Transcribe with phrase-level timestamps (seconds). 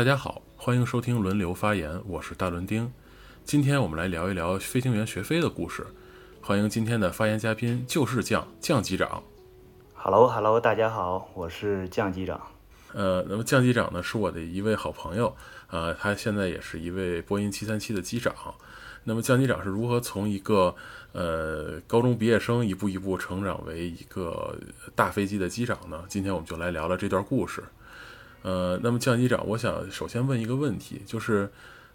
[0.00, 2.90] 大家好，欢迎收听轮流发言，我是大伦丁。
[3.44, 5.86] 今天我们来聊一聊飞行员学飞的故事。
[6.40, 9.22] 欢迎今天的发言嘉宾，就是降降机长。
[9.92, 12.40] Hello，Hello，大家好，我是降机长。
[12.94, 15.36] 呃，那么降机长呢，是我的一位好朋友，
[15.68, 18.34] 呃，他现在也是一位波音七三七的机长。
[19.04, 20.74] 那么降机长是如何从一个
[21.12, 24.56] 呃高中毕业生一步一步成长为一个
[24.94, 26.02] 大飞机的机长呢？
[26.08, 27.62] 今天我们就来聊聊这段故事。
[28.42, 31.50] 呃，那么降机长，我想首先问一个问题，就是，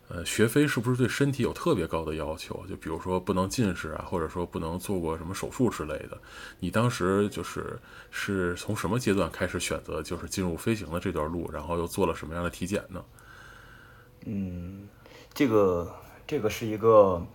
[0.09, 2.63] 呃，学飞是不是对身体有特别高的要求？
[2.69, 6.17] 就比如说不能近视啊，或者说不能做过什么手术之类的。
[6.59, 7.79] 你当时就是
[8.11, 13.03] 是从什么阶段开始选择就是进入飞行的这段路，然后又做了什么样的体检呢？
[14.25, 14.87] 嗯，
[15.33, 15.91] 这个
[16.27, 17.25] 这个是一个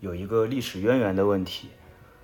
[0.00, 1.68] 有一个历史渊源的问题。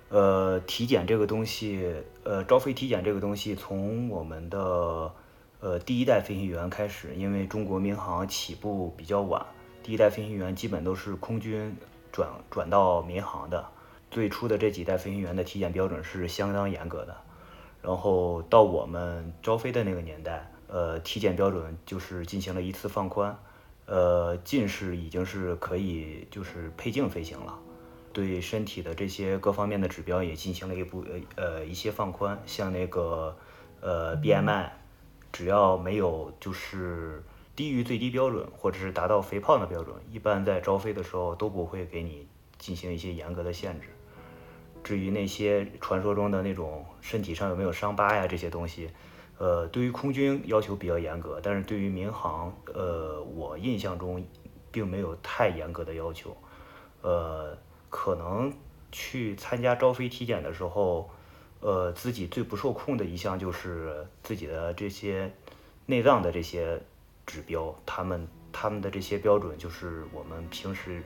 [0.09, 5.11] 呃，体检这个东西，呃，招飞体检这个东西，从我们的
[5.59, 9.43] 呃，第一代飞行员开始，因为中国民航起步比较晚，
[9.81, 11.75] 第一代飞行员基本都是空军
[12.11, 13.67] 转转到民航的。
[14.11, 17.17] 最初的这几代飞行员的体检标准是相当严格的，
[17.81, 23.35] 然后到我们招飞的那个年代，呃，体检标准就是进行了一次放宽，
[23.87, 27.57] 呃，近视已经是可以就是配镜飞行了，
[28.13, 31.03] 对身体的这些各方面的指标也进行了一步
[31.35, 33.35] 呃呃一些放宽，像那个
[33.81, 34.69] 呃 BMI。
[35.31, 37.23] 只要没有就是
[37.55, 43.89] 低于最低标准，或者是达到肥胖的标准，一般在招飞的时候都不会给你进行一些严格的限制。
[44.83, 48.89] 至于那些传说中的那种身体上有没有伤疤呀这些东西，
[49.37, 54.25] 呃，对于空军要求比较严格，但是对于民航，呃，我印象中
[54.71, 56.35] 并没有太严格的要求。
[57.01, 57.55] 呃，
[57.89, 58.51] 可能
[58.91, 61.09] 去参加招飞体检的时候。
[61.59, 65.31] 呃，自己最不受控的一项就是自己的这些
[65.85, 66.79] 内脏的这些
[67.25, 71.01] 指标，他们他们的这些标准就是我们平时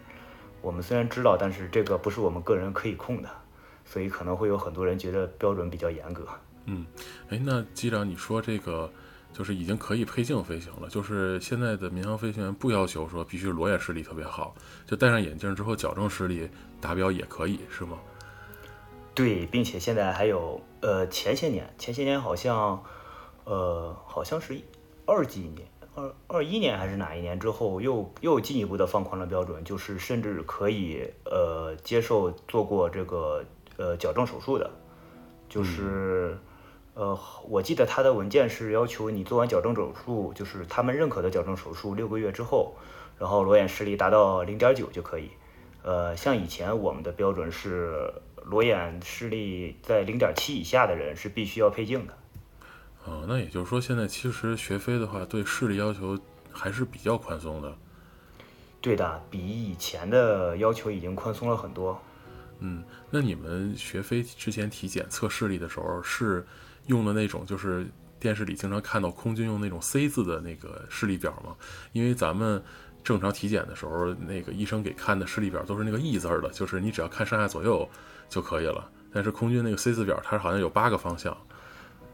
[0.62, 3.30] 我们虽然知道，但是这个不是我们个人可以控的，
[3.86, 6.28] 所以可能会有很多人觉得标准比较严格。
[6.66, 6.86] 嗯，
[7.30, 8.92] 哎，那机长，你说这个
[9.34, 14.54] 就是已经可以配镜飞行了，就是现在的民航飞行员不要求说必须裸眼视力特别好，
[14.86, 16.48] 就戴上眼镜之后矫正视力
[16.80, 17.98] 达标也可以，是吗？
[19.22, 22.84] 对，并且现在还有，呃，前些年，前些年好像，
[23.44, 24.60] 呃，好像是
[25.06, 33.46] 二几年，二二一年还是哪一年之后，又又进一步的放宽了标准，就是甚至可以，呃，接受做过这个，
[33.78, 34.68] 呃，矫正手术的，
[35.48, 36.36] 就是，
[36.96, 37.16] 呃，
[37.48, 42.74] 我记得他的文件是要求你做完矫正手术，就是他们认可的矫正手术，六个月之后，
[43.20, 45.30] 然后裸眼视力达到零点九就可以，
[45.84, 48.12] 呃，像以前我们的标准是。
[48.44, 52.18] 裸眼视力在零点七以下的人是必须要配镜的。
[53.06, 56.20] 哦，那也就是说，现在其实学飞的话，对视力要求
[56.52, 57.76] 还是比较宽松的。
[58.80, 62.02] 对的，比以前的要求已经宽松了很多。
[62.60, 66.46] 嗯，那你们学飞之前体检测视力的时候，是
[66.88, 67.88] 用的那种就是
[68.20, 71.56] 电视里经常看到空军用那种 C 字的那个视力表吗？
[71.92, 72.64] 因为咱们。
[73.04, 77.90] 正常体检的时候，那个医生给看的视力表都是那个 E 字的，就是你只要看上下左右
[78.32, 78.90] 就可以了。
[79.14, 81.38] 但是空军那个 C 字表，它好像有八个方向。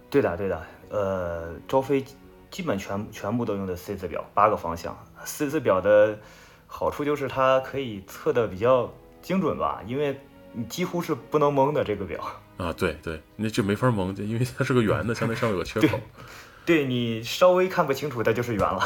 [0.09, 0.65] 对的，对的。
[0.89, 2.03] 呃，招飞
[2.49, 4.97] 基本全全部都用的 C 字表，八个方向。
[5.23, 6.17] C 字表的
[6.65, 8.91] 好处就是它可以测的比较
[9.21, 10.19] 精准吧，因为
[10.53, 12.19] 你几乎是不能蒙的这个表。
[12.57, 15.99] 啊，对对，那就没法蒙，因为它是个圆的，相当于上面有个缺口。
[16.65, 18.81] 对你稍微看不清楚，它就是圆了。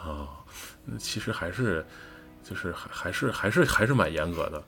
[0.00, 0.28] 啊。
[0.98, 1.84] 其实还是，
[2.42, 4.62] 就是还还是还是还是蛮严格的，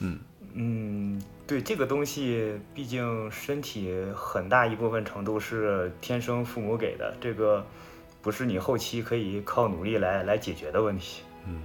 [0.00, 0.18] 嗯
[0.52, 7.64] 嗯，对这个东西，毕竟身体很大一部分程度是天生父母给的，这个
[8.20, 11.22] 不是你后期可以靠努力来来解决的问题。
[11.46, 11.62] 嗯，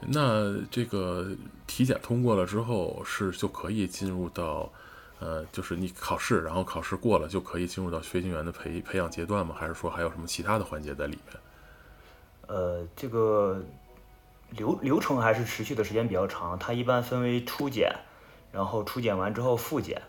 [0.00, 1.34] 那这个
[1.66, 4.70] 体检通过了之后，是就可以进入到，
[5.18, 9.54] 呃，就是你考试，然后考试过了就可以进入到飞行员的培培养阶段吗？
[9.58, 11.36] 还是说还有什么其他的环节在里面？
[12.48, 13.64] 呃，这个
[14.56, 16.58] 流流程还是持续的时间比较长。
[16.58, 17.90] 它一般分为初检，
[18.52, 20.00] 然后初检完之后复检。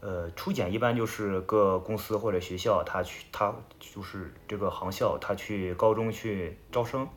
[0.00, 7.08] 呃，初检一般就是各公司或者学校，他去他就是这个航校，他去高中去招生，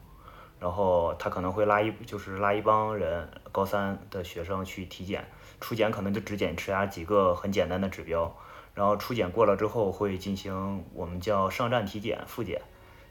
[0.57, 5.27] 然后他可能会拉一就是拉一帮人高三的学生去体检。
[5.59, 8.33] 初检可能就只检查几个很简单的指标，
[8.73, 12.61] 然后初检过了之后会进行我们叫上站体检复检。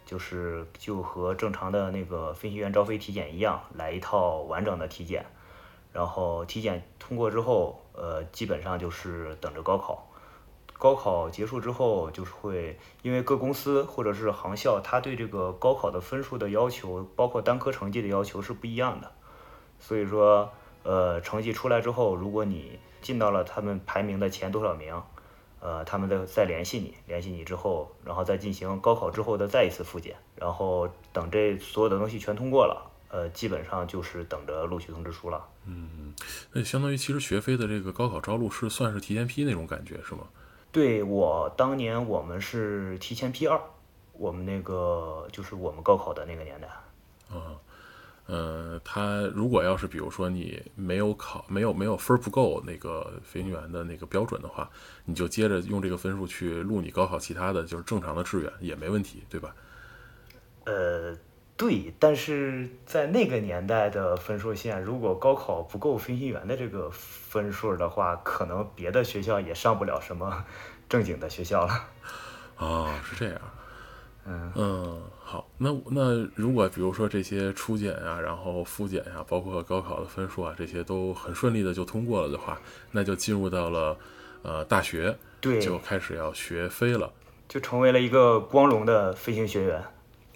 [0.06, 5.26] 就是就和正常的那个飞行员招飞体检一样，来一套完整的体检，
[5.92, 10.06] 然后体检通过之后，呃，基本上就是等着高考。
[10.78, 19.10] 高考结束之后，就是会因为各公司或者是航校，他对这个高考的分数的要求，包括单科成绩的要求是不一样的。
[19.80, 20.50] 所以说，
[20.82, 25.02] 呃，成绩出来之后，如果你进到了他们排名的前多少名，
[25.66, 35.44] 呃，他们再再联系你，联系你之后，然后再进行高考之后的再一次复检，然后等这所有的东西全通过了，呃，基本上就是等着录取通知书了。
[35.64, 36.14] 嗯，
[36.52, 40.20] 那相当于其实学飞的这个高考招录是算是提前批那种感觉是吗？
[40.70, 43.60] 对我当年我们是提前批二，
[44.12, 46.68] 我们那个就是我们高考的那个年代。
[47.28, 47.58] 啊，
[48.26, 54.68] 呃，他如果要是比如说你没有考，没有没有分儿不够那个飞行员的那个标准的话，
[55.04, 59.54] 你就接着用这个分数去录你高考其他的就是正常的志愿也没问题，对吧？
[60.64, 61.16] 呃，
[61.56, 70.44] 对，但是在那个年代的分数线，如果高考不够飞行员的这个分数的话，可能别的学校也上不了什么
[70.88, 71.84] 正经的学校了。
[72.56, 73.40] 哦，是这样。
[74.24, 82.60] 嗯嗯，好，那那如果比如说这些初检呀、然后复检呀，包括高考的分数啊，这些都很顺利的就通过了的话，
[82.92, 83.98] 那就进入到了
[84.42, 87.12] 呃大学，对，就开始要学飞了。
[87.48, 89.84] 就成为了一个光荣的飞行学员。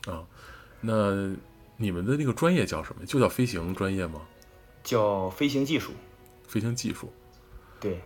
[0.07, 0.25] 啊，
[0.81, 1.33] 那
[1.77, 3.07] 你们的那个专业叫什么？
[3.07, 4.21] 就叫飞行专业吗？
[4.83, 5.93] 叫飞行技术。
[6.49, 7.13] 飞行技术。
[7.79, 8.01] 对，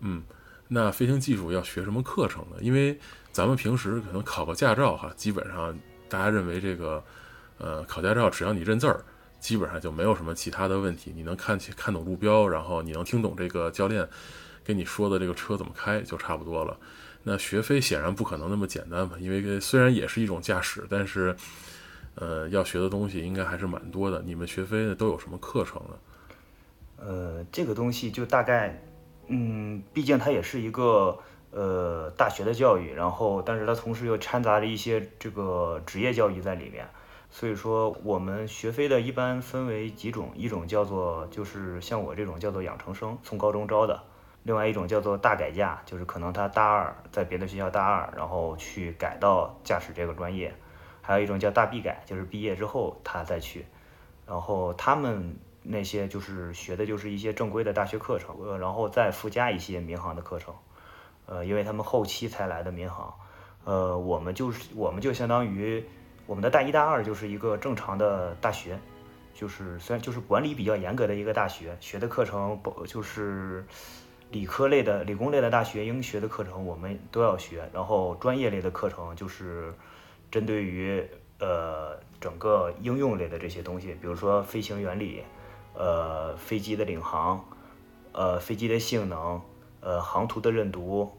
[0.00, 0.22] 嗯，
[0.66, 2.56] 那飞行技术要学什么课程呢？
[2.62, 2.98] 因为
[3.32, 5.78] 咱们平时可能考个驾照哈，基本上
[6.12, 7.02] 大家认为这个，
[7.56, 9.02] 呃，考驾照只要你认字儿，
[9.40, 11.10] 基本上就没有什么其他的问题。
[11.16, 14.06] 你能看清看懂路标，然后你能听懂这个教练
[14.62, 16.76] 跟你说的这个车怎么开，就差不多了。
[17.22, 21.34] 那学飞显然不可能那么简单嘛，因为虽然也是一种驾驶，但是，
[22.16, 24.20] 呃，要学的东西应该还是蛮多的。
[24.20, 25.96] 你们学飞的都有什么课程呢？
[26.98, 28.84] 呃，这个东西就大概，
[29.28, 31.18] 嗯，毕竟它也是一个
[31.52, 36.88] 呃大学的教育，然后但是它同时又掺杂着一些这个职业教育在里面，
[37.30, 44.02] 所以说我们学飞的一般分为几种，一种叫做就是像我这种叫做养成生，从高中招的。
[44.44, 50.50] 另外一种叫做大改驾，就是可能他大二在别的学校大二，然后去改到驾驶这个专业；
[51.00, 53.64] 还有一种叫大毕改，就是毕业之后他再去。
[54.26, 60.52] 然后他们那些就是学的就是一些正规的大学课程，呃，然后再附加一些民航的课程。
[61.26, 63.12] 呃，因为他们后期才来的民航，
[63.64, 65.84] 呃，我们就是我们就相当于
[66.26, 68.78] 我们的大一大二就是一个正常的大学，
[69.34, 73.64] 就是虽然就是管理比较严格的一个大学，学的课程不就是。
[74.30, 79.74] 理科类的、理工类的大学应学的课程我们都要学，然后专业类的课程就是
[80.30, 81.06] 针对于
[81.38, 85.22] 呃整个应用类的这些东西，比如说飞行原理，
[85.74, 87.44] 呃飞机的领航，
[88.12, 89.38] 呃飞机的性能，
[89.82, 91.12] 呃航图的认读，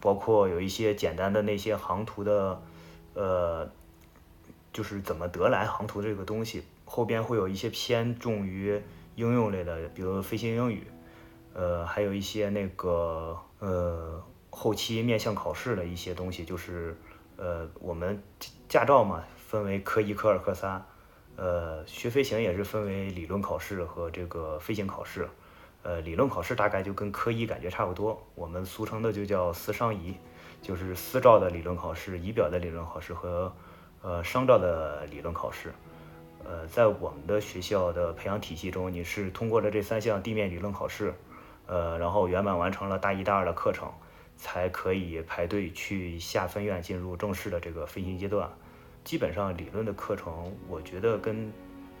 [0.00, 2.62] 包括有一些简单的那些航图的，
[3.14, 3.68] 呃
[4.72, 8.80] 就是怎么得来航图这个东西，后边会有一些偏重于
[9.16, 10.86] 应用类的，比如飞行英语。
[11.52, 16.96] 呃，还有一些那个呃，后期面向考试的一些东西，就是
[17.36, 18.22] 呃，我们
[18.68, 20.80] 驾照嘛，分为科一、科二、科三，
[21.34, 25.28] 呃，学飞行也是分为理论考试和这个飞行考试，
[25.82, 30.14] 呃，理论考试大概就跟科一感觉差不多，我们俗称的就叫四商仪，
[30.60, 33.52] 就是私照的理论考试、仪表的理论考试和
[34.02, 35.72] 呃商照的理论考试，
[36.44, 41.14] 呃，在我们的学校的培养体系中，你是通过了这三项地面理论考试。
[41.66, 43.88] 呃，然后圆满完成了大一、大二的课程，
[44.36, 48.50] 才可以排队去下分院进入正式的这个飞行阶段。
[49.04, 51.52] 基本上理论的课程，我觉得跟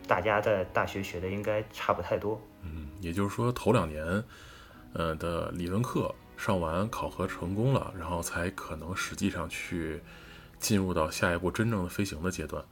[0.06, 2.40] 大家在大学学的应该差不太多。
[2.62, 4.24] 嗯，也就是说头两年，
[4.92, 10.00] 呃的理论课上完，考核成功了，然后才可能实际上去
[10.58, 12.64] 进入到下一步真正的飞行的阶段。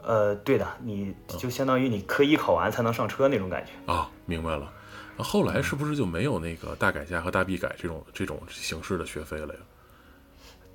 [0.00, 3.92] 呃，对的，你就相当于你科一考完才能上车那种感觉。
[3.92, 4.72] 啊，明白了。
[5.18, 9.60] 后来是不是就没有那个大改价和大币改这种这种形式的学费了呀？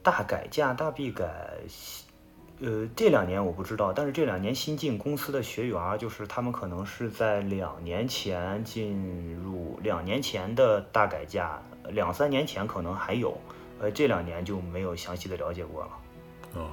[0.04, 1.58] 大改价、大币改，
[2.60, 13.40] 呃，这两年我不知道，但是这两年新进公司的学员，就是他们可能是在两年前进入，两年前的大改价，两三年前可能还有，
[13.80, 15.90] 呃，这两年就没有详细的了解过了。
[16.56, 16.70] 哦。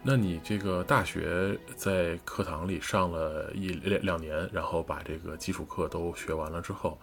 [0.00, 6.96] 那你这个大学在课堂里上了一两两年，然后把这个基础课都学完了之后，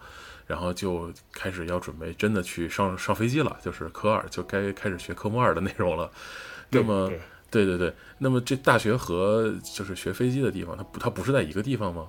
[0.46, 6.10] 然后就开始要准备真的去上上飞机了，就是科二就该开始学科目二的内容了。
[6.70, 12.08] 那么，对对对对对，那么这大学和就是学飞机的地方，它不它不是在一个地方吗？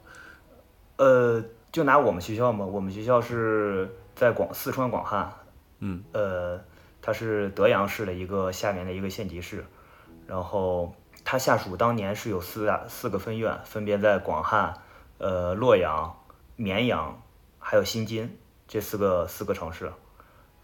[0.97, 5.33] 呃，就拿我们学校嘛，我们学校是在广四川广汉，
[5.79, 6.59] 嗯，呃。
[6.99, 9.63] 它是德阳市的一个下面的一个县级市，
[10.27, 14.73] 然后它下属当年是有四大四个分院，分别在广汉、
[15.17, 16.13] 呃洛阳、
[16.57, 17.21] 绵阳
[17.59, 19.89] 还有新津这四个四个城市。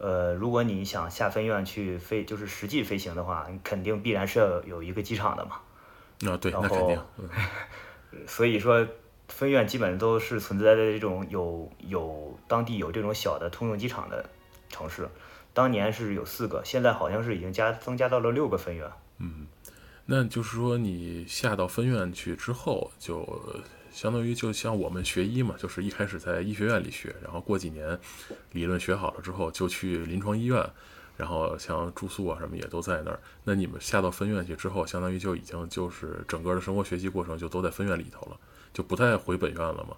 [0.03, 5.61] 呃，如果你想下分院去飞，就是实际飞行的话，你肯定必然是要有一个机场的嘛。
[6.29, 7.05] 啊，对，然那肯定后，
[8.27, 8.85] 所以说，
[9.29, 14.29] 分院基本都是存在在这种有有当地有这种小的通用机场的
[14.67, 15.07] 城市。
[15.53, 18.91] 当年是有四个，现在好像是已经加增加到了六个分院。
[19.19, 19.47] 嗯
[20.05, 23.21] 那就是说你下到分院去之后，就
[23.93, 27.97] 相当于就像我们学医嘛，就是一开始在医学院里学，然后过几年
[28.51, 30.67] 理论学好了之后，就去临床医院，
[31.15, 33.19] 然后像住宿啊什么也都在那儿。
[33.43, 38.37] 那你们下到分院去之后，相当于就已经就是整个的生活学习过程就都在分院里头了，
[38.73, 39.95] 就不再回本院了嘛。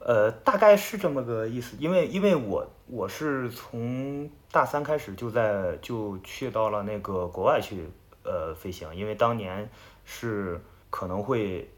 [0.00, 7.88] 呃，大概是这么个意思，因为因为我我是从大三开始就在就去到了那个国外去
[8.22, 9.68] 呃飞行，因为当年
[10.04, 11.68] 是可能会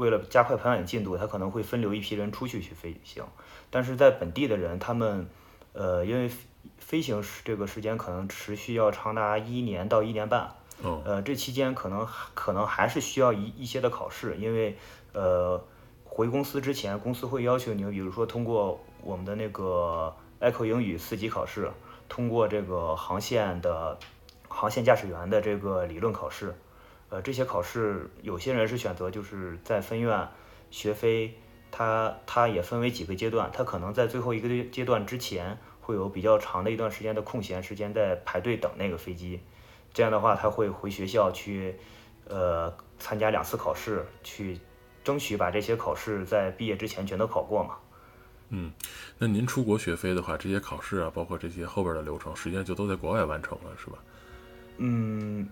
[0.00, 3.22] 为了加快培养进度，他可能会分流一批人出去去飞行，
[3.70, 5.28] 但是在本地的人他们
[5.74, 6.36] 呃因为飞
[6.78, 14.76] 飞行时这个时间可能持续要长达一年到一年半，哦，呃，这期间可能可能还是需要一一些的考试，因为
[15.12, 15.62] 呃，
[16.04, 21.70] 回公司之前，公司会要求你，比如说通过我们的那个 Echo 英语四级考试，
[22.08, 23.98] 通过这个航线的
[24.48, 26.56] 航线驾驶员的这个理论考试，
[27.10, 30.28] 呃，这些考试有些人是选择就是在分院
[30.70, 31.34] 学飞，
[31.70, 39.40] 它它也分为几个阶段，它可能在最后一个阶阶段之前会有比较长的一段时间的空闲时间在排队等那个飞机。
[39.92, 41.74] 这样的话，他会回学校去，
[42.28, 44.60] 呃，参加两次考试，去
[45.02, 47.76] 争取把这些考试在毕业之前全都考过嘛。
[48.50, 48.72] 嗯
[49.18, 53.98] 那您出国学飞的话，这些考试啊，包括这些后边的流程，实际上就都在国外完成了，是吧？
[54.78, 55.48] 嗯，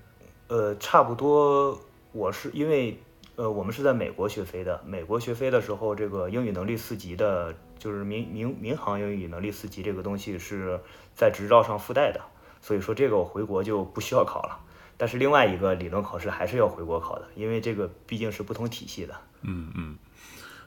[0.48, 1.78] 呃，差不多，
[2.12, 2.98] 我是因为，
[3.36, 10.80] 呃，我们是在美国学飞的，美国学飞的时候，这个英语能力四级的，就是民民民航英语能力四级这个东西是
[11.14, 12.20] 在执照上附带的，
[12.62, 14.58] 所以说这个我回国就不需要考了。
[14.96, 19.14] 但是另外一个理论考试还是要回国考的，因为这个毕竟是不同体系的。
[19.42, 19.98] 嗯嗯，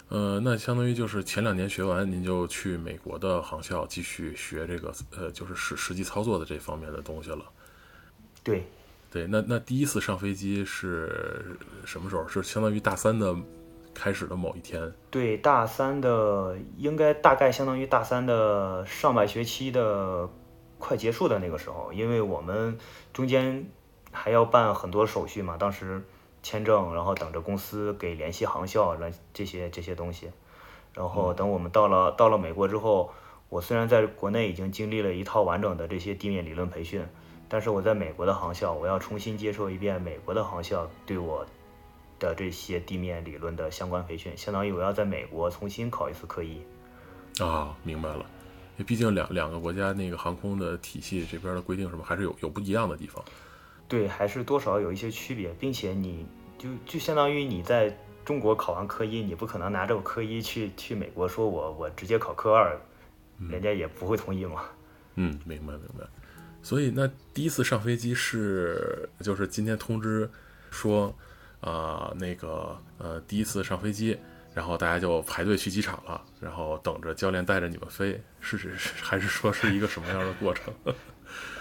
[0.09, 7.43] 呃，那相当于就是前两年学完，您就去美国的航校继续学这个呃，就是实实际操作的这方面的东西了。
[8.43, 8.63] 对，
[9.11, 12.25] 对，那那第一次上飞机是什么时候？
[12.29, 13.35] 是相当于大三的
[13.93, 14.89] 开始的某一天。
[15.09, 20.29] 对，大三的应该大概相当于大三的上半学期的
[20.79, 22.77] 快结束的那个时候，因为我们
[23.11, 23.69] 中间
[24.13, 26.01] 还要办很多手续嘛，当时
[26.41, 30.31] 签证，然后等着公司给联系航校，来这些这些东西，
[30.93, 33.11] 然后等我们到了到了美国之后，
[33.49, 37.05] 我虽然在国内已经经历了一套完整的这些地面理论培训，
[37.51, 41.45] 但是我在美国的航校，我要重新接受一遍美国的航校对我
[42.17, 46.61] 的这些地面理论的相关培训，相当于我要在美国重新考一次科一。
[47.41, 48.19] 啊，明白了。
[48.77, 53.21] 因为毕竟两两个国家那个航空的体系这边的规定什么还是有有不一样的地方。
[53.89, 56.25] 对，还是多少有一些区别，并且你
[56.57, 57.93] 就就相当于你在
[58.23, 62.79] 中国考完科一，你不可能拿着科一去去美国说我我直接考科二，
[63.49, 64.63] 人家也不会同意嘛。
[65.15, 66.05] 嗯，明白明白。
[66.63, 70.29] 所以那第一次上飞机是就是今天通知
[70.69, 71.13] 说，
[71.59, 74.17] 啊、那个呃第一次上飞机，
[74.53, 80.73] 然后大家就排队去机场了，然后等着教练带着你们飞，是是是还是说是一个什么样的过程？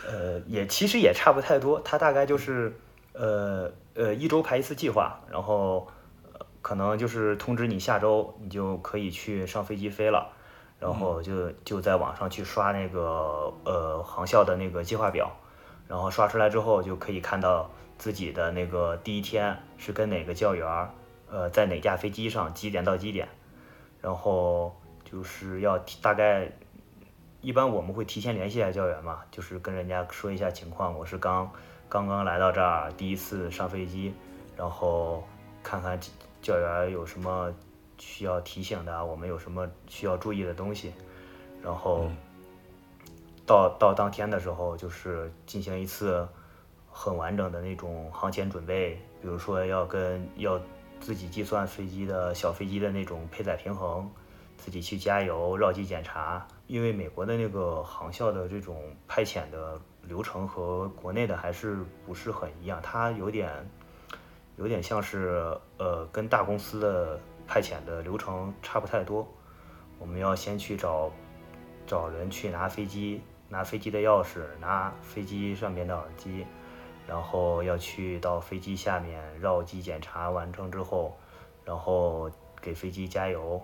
[0.06, 2.72] 呃，也其实也差不太多，他大概就是
[3.12, 5.86] 呃呃一周排一次计划，然后、
[6.32, 10.32] 呃、可能就是通知你下周你就可以去上飞机飞了，
[10.80, 15.30] 然后就就在网上去刷那个呃航校的那个计划表，
[15.86, 20.90] 然后刷出来之后就可以看到自己的那个第一天是跟哪个教员儿，
[21.30, 23.28] 呃在哪架飞机上几点到几点，
[24.00, 26.50] 然后就是要大概
[27.42, 31.50] 一般我们会提前联系一下教员嘛，就是跟人家说一下情况，我是刚
[31.90, 34.14] 刚刚来到这儿，第一次上飞机，
[34.56, 35.22] 然后
[35.62, 36.00] 看看
[36.40, 37.52] 教员有什么
[38.00, 40.92] 需要提醒的啊，我们有什么需要注意的东西，
[41.62, 42.10] 然后
[43.46, 46.26] 到到当天的时候，就是进行一次
[46.90, 50.60] 很完整的那种航前准备，比如说要跟要
[51.00, 54.10] 自己计算飞机的小飞机的那种配载平衡，
[54.56, 56.46] 自己去加油、绕机检查。
[56.66, 63.68] 因为美国的那个航校的这种派遣的流程和国内的还是不是很一样，它有点
[64.56, 67.18] 有点像是呃跟大公司的
[67.50, 69.26] 派遣的流程差不太多。
[69.98, 71.10] 我们要先去找
[71.84, 76.46] 找人去拿飞机，拿飞机的钥匙，拿飞机上面的耳机，
[77.08, 81.18] 然后要去到飞机下面绕机检查完成之后，
[81.64, 82.30] 然后
[82.62, 83.60] 给飞机加油，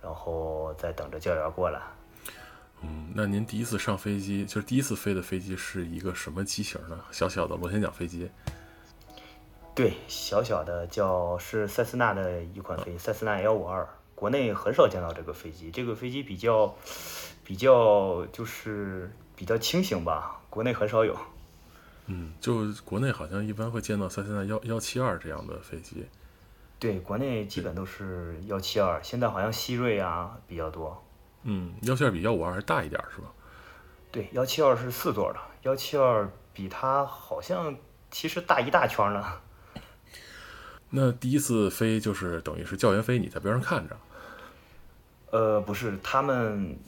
[0.00, 1.82] 然后再等着教员过来。
[2.80, 6.98] 嗯，那您第一次上飞机，就是第一次飞的飞机是一个什么机型呢？
[7.10, 8.30] 小小的螺旋桨飞机。
[9.76, 15.70] 对，小小的叫是塞斯纳的一款飞机，塞斯纳幺五二，国内很少见到这个飞机。
[15.70, 16.74] 这个飞机比较
[17.44, 21.14] 比较就是比较轻型吧，国内很少有。
[22.06, 26.06] 嗯，就国内好像一般会见到塞斯纳幺幺七二这样的飞机。
[26.78, 31.04] 对，国内基本都是幺七二，现在好像希瑞啊比较多。
[31.42, 33.28] 嗯，幺七二比幺五二还大一点是吧？
[34.10, 37.76] 对，幺七二是四座的，幺七二比它好像
[38.10, 39.22] 其实大一大圈呢。
[40.90, 43.96] 那第一次飞就是等于是教员飞，你在边上看着。
[45.30, 46.78] 呃，不是，他们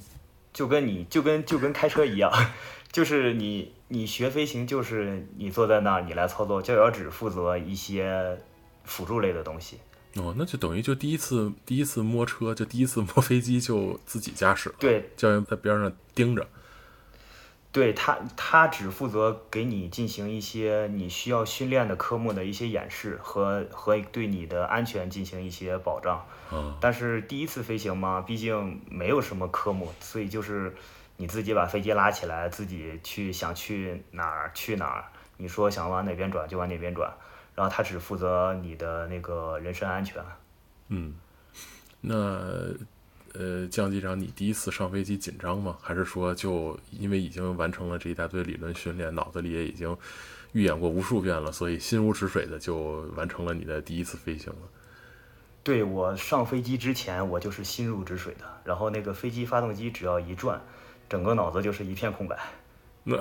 [0.52, 2.33] 就跟你就跟就跟开车一样，
[2.93, 8.38] 就是你你学飞行就是你坐在那儿，你来操作，教员只负责一些
[8.85, 9.78] 辅助类的东西。
[10.14, 14.75] 哦，那就等于就第一次第一次摸车，就第一次摸飞机就自己驾驶了。
[14.78, 16.47] 对，教员在边上盯着。
[17.78, 26.26] 对他，他只负责给你进行一些你需要训练的科目的一些演示和和对你的安全进行一些保障。
[26.50, 30.75] 啊，但是第一次飞行嘛，毕竟没有什么科目，所以就是
[31.18, 35.04] 你自己把飞机拉起来，自己去想去哪儿去哪儿。
[35.37, 37.08] 你说想往哪边转就往哪边转，
[37.54, 40.20] 然后他只负责你的那个人身安全。
[40.88, 41.14] 嗯，
[42.00, 42.75] 那。
[43.38, 45.78] 呃，降机长，你第一次上飞机紧张吗？
[45.80, 49.97] 还是说就因为已经完成了这一大堆理论训练，脑子里也已经
[50.50, 54.59] 预演过无数遍了，所以心如止水的就完成了你的第一次飞行了？
[55.62, 58.45] 对我上飞机之前，我就是心如止水的。
[58.64, 60.61] 然后那个飞机发动机只要一转，
[61.09, 62.37] 整个脑子就是一片空白。
[63.05, 63.16] 那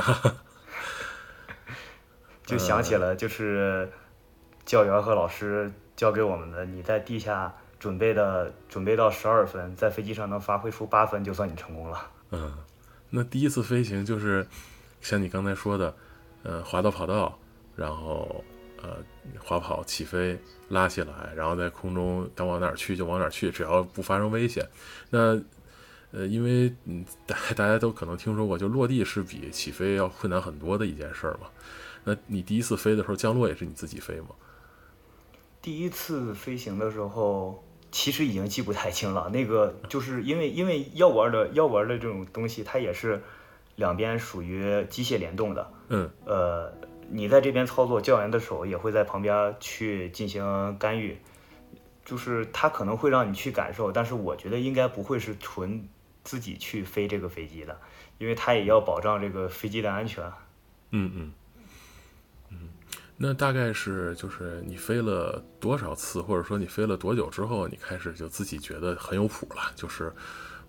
[2.43, 3.87] 就想起了就是
[4.65, 7.55] 教员和老师教给我们的，你在地下。
[7.79, 12.11] 准备的准备到十二分，在飞机上能发挥出八分，就算你成功了。
[12.31, 12.57] 嗯，
[13.09, 14.45] 那第一次飞行就是
[14.99, 15.95] 像你刚才说的，
[16.43, 17.37] 呃，滑到跑道，
[17.75, 18.43] 然后
[18.81, 18.97] 呃，
[19.39, 20.37] 滑跑起飞
[20.69, 24.67] 拉起来，然后在空中想往哪儿去就往哪儿去，只要不发生危险。
[25.09, 25.39] 那
[26.11, 31.47] 呃，因为嗯，大大家都可能听说过，就落地是比起飞要困难很多的一件事儿嘛。
[32.03, 34.29] 那你第一次飞的时候，降落也是你自己飞吗？
[35.61, 37.63] 第一次飞行的时候。
[37.91, 43.21] 其实已经记不太清了， 那个就是因为因为药丸的药丸的这种东西，它也是
[43.75, 45.71] 两边属于机械联动的。
[45.89, 46.73] 嗯，呃，
[47.09, 51.17] 你在这边操作，教员的手也会在旁边去进行干预，
[52.03, 55.87] 就是他可能会让你去感受，但是我觉得应该不会是纯
[56.23, 57.79] 自己去飞这个飞机的，
[58.17, 60.25] 因为他也要保障这个飞机的安全。
[60.91, 61.31] 嗯嗯。
[63.19, 69.71] 那大概是就是你飞了多少次，或者说你飞了多久之后，你开始就自己觉得很有谱了。
[69.75, 70.13] 就是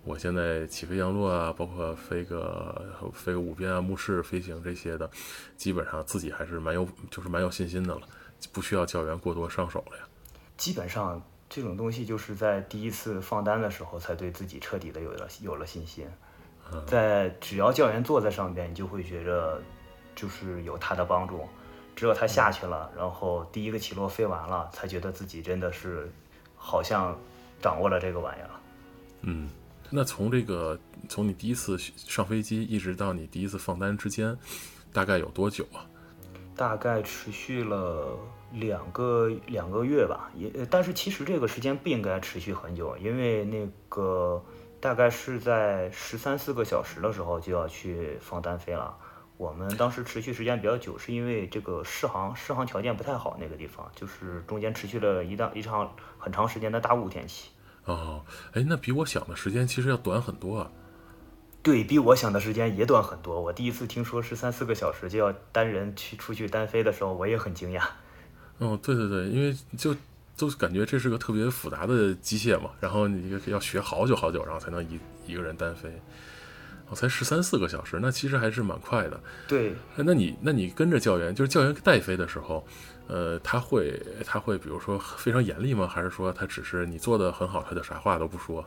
[0.03, 5.07] 我现在起飞降落啊，包括飞个飞个五边啊、目视飞行这些的，
[5.55, 8.01] 基本上自己还是蛮有，就是蛮有信心的了，
[8.51, 10.03] 不需要教员过多上手了呀。
[10.57, 16.07] 基本上这种东西就是在第一次放单的时候，才对自己彻底的有了有了信心。
[16.87, 19.61] 在只要教员坐在上边，你就会觉着
[20.15, 21.47] 就是有他的帮助。
[21.99, 26.09] 只有他下去了，然后第一个起落飞完了，才觉得自己真的是
[26.55, 27.13] 好像
[27.61, 28.49] 掌握了这个玩意儿。
[29.23, 29.49] 嗯，
[29.89, 34.33] 那从这个从你第一次上飞机一直到你第一次放单之间，
[34.93, 35.83] 大概有多久啊？
[36.55, 38.17] 大概持续了
[38.53, 44.41] 两个两个月吧，也但是其实这个时间不应该持续很久，因为那个
[44.79, 48.95] 大概是在十三四个小时的时候就要去放单飞了。
[49.39, 57.51] 我们当时持续时间比较久，是因为这个适航适航条件不太好，那个地方就是中间持续了一大一场很长时间的大雾天气。
[57.85, 60.69] 哦，哎，那比我想的时间其实要短很多啊。
[61.63, 63.39] 对比我想的时间也短很多。
[63.39, 67.81] 我第一次听说是三四个小时就要单人去出去单飞的时候，我也很惊讶。
[68.57, 69.95] 哦，对对对，因为就
[70.35, 75.89] 就感觉这是个特别复杂的机械嘛，然后你要学好久好久，然后才能一一个人单飞。
[76.89, 79.21] 我才十三四个小时，那其实还是蛮快的。
[79.47, 82.65] 对，那你那你跟着教员，就是教员带飞的时候，
[83.07, 85.87] 呃，他会他会比如说非常严厉吗？
[85.87, 88.65] 还是说他只是你做的很好，他就啥话都不说？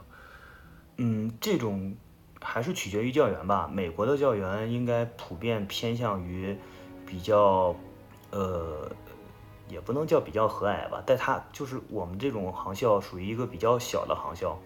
[0.98, 1.96] 嗯，这种
[2.40, 3.68] 还是取决于教员吧。
[3.72, 6.56] 美国的教员应该普遍偏向于
[7.04, 7.74] 比较，
[8.30, 8.88] 呃，
[9.68, 11.02] 也不能叫比较和蔼吧。
[11.04, 14.56] 但他就是我们这种航校属于一个比较小的航校，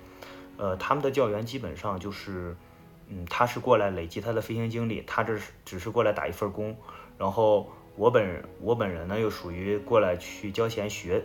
[0.58, 2.54] 呃，他们的教员基本上就是。
[3.08, 6.76] 嗯，他是过来累积他的飞行经历，他这是只是过来打一份工，
[7.16, 11.24] 然后我本我本人呢又属于过来去交钱学，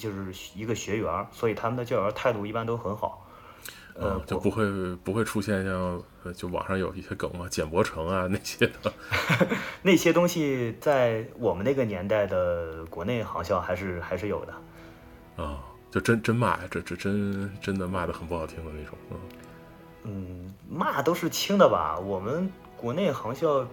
[0.00, 3.28] 就是一个学员，所以他们的教员态度一般都很好。
[3.94, 4.64] 呃，就不会
[5.04, 8.92] 不会出现像呃就网上有一些梗嘛，简博成啊那些的，
[9.82, 14.54] 那些东西在我们那个年代的国内航校还是还是有的。
[15.44, 19.18] 啊、就真真骂呀，这这真真的骂的很不好听的那种，嗯。
[20.04, 21.98] 嗯，骂都是轻的吧？
[21.98, 23.66] 我们国内航校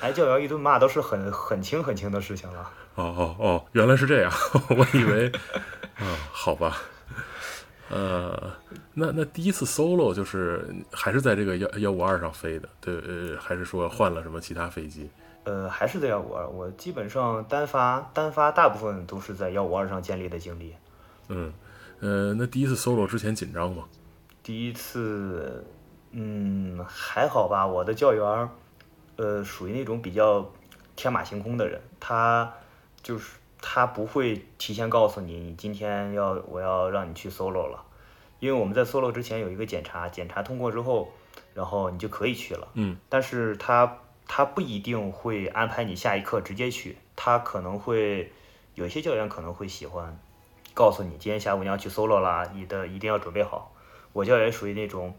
[0.00, 2.70] 挨教员一顿骂都是很很轻很轻的事情了。
[2.96, 4.32] 哦哦哦，原来是这样，
[4.70, 5.28] 我以为，
[5.96, 6.76] 啊，好吧，
[7.90, 8.52] 呃，
[8.92, 15.10] 那那第一次 solo 就是还是在这个幺幺五二上飞的，对，呃，还是说换了什么其他飞机？
[15.42, 20.74] 呃，还是在幺五二，我基本上单发单发大部分都是在幺五二上建立的经历。
[21.28, 21.52] 嗯，
[22.00, 23.84] 呃，那第一次 solo 之前紧张吗？
[24.42, 25.64] 第一次，
[26.16, 27.66] 嗯，还好吧。
[27.66, 28.48] 我的教员儿，
[29.16, 30.48] 呃，属于那种比较
[30.94, 32.54] 天马行空的人，他
[33.02, 37.82] 就是他不会提前告诉你，你今天要我要让你去 solo 了，
[38.38, 41.10] 因为我们在 solo 之前有一个检查，检查通过之后，
[41.52, 42.68] 然后你就可以去了。
[42.74, 43.98] 嗯但是他
[44.28, 48.30] 他不一定会安排你下一课直接去，他可能会
[48.76, 50.16] 有一些教员可能会喜欢
[50.74, 53.72] 告诉你，今天下午你要去 solo 啦，你的一定要准备好。
[54.12, 55.12] 我教员属于那种，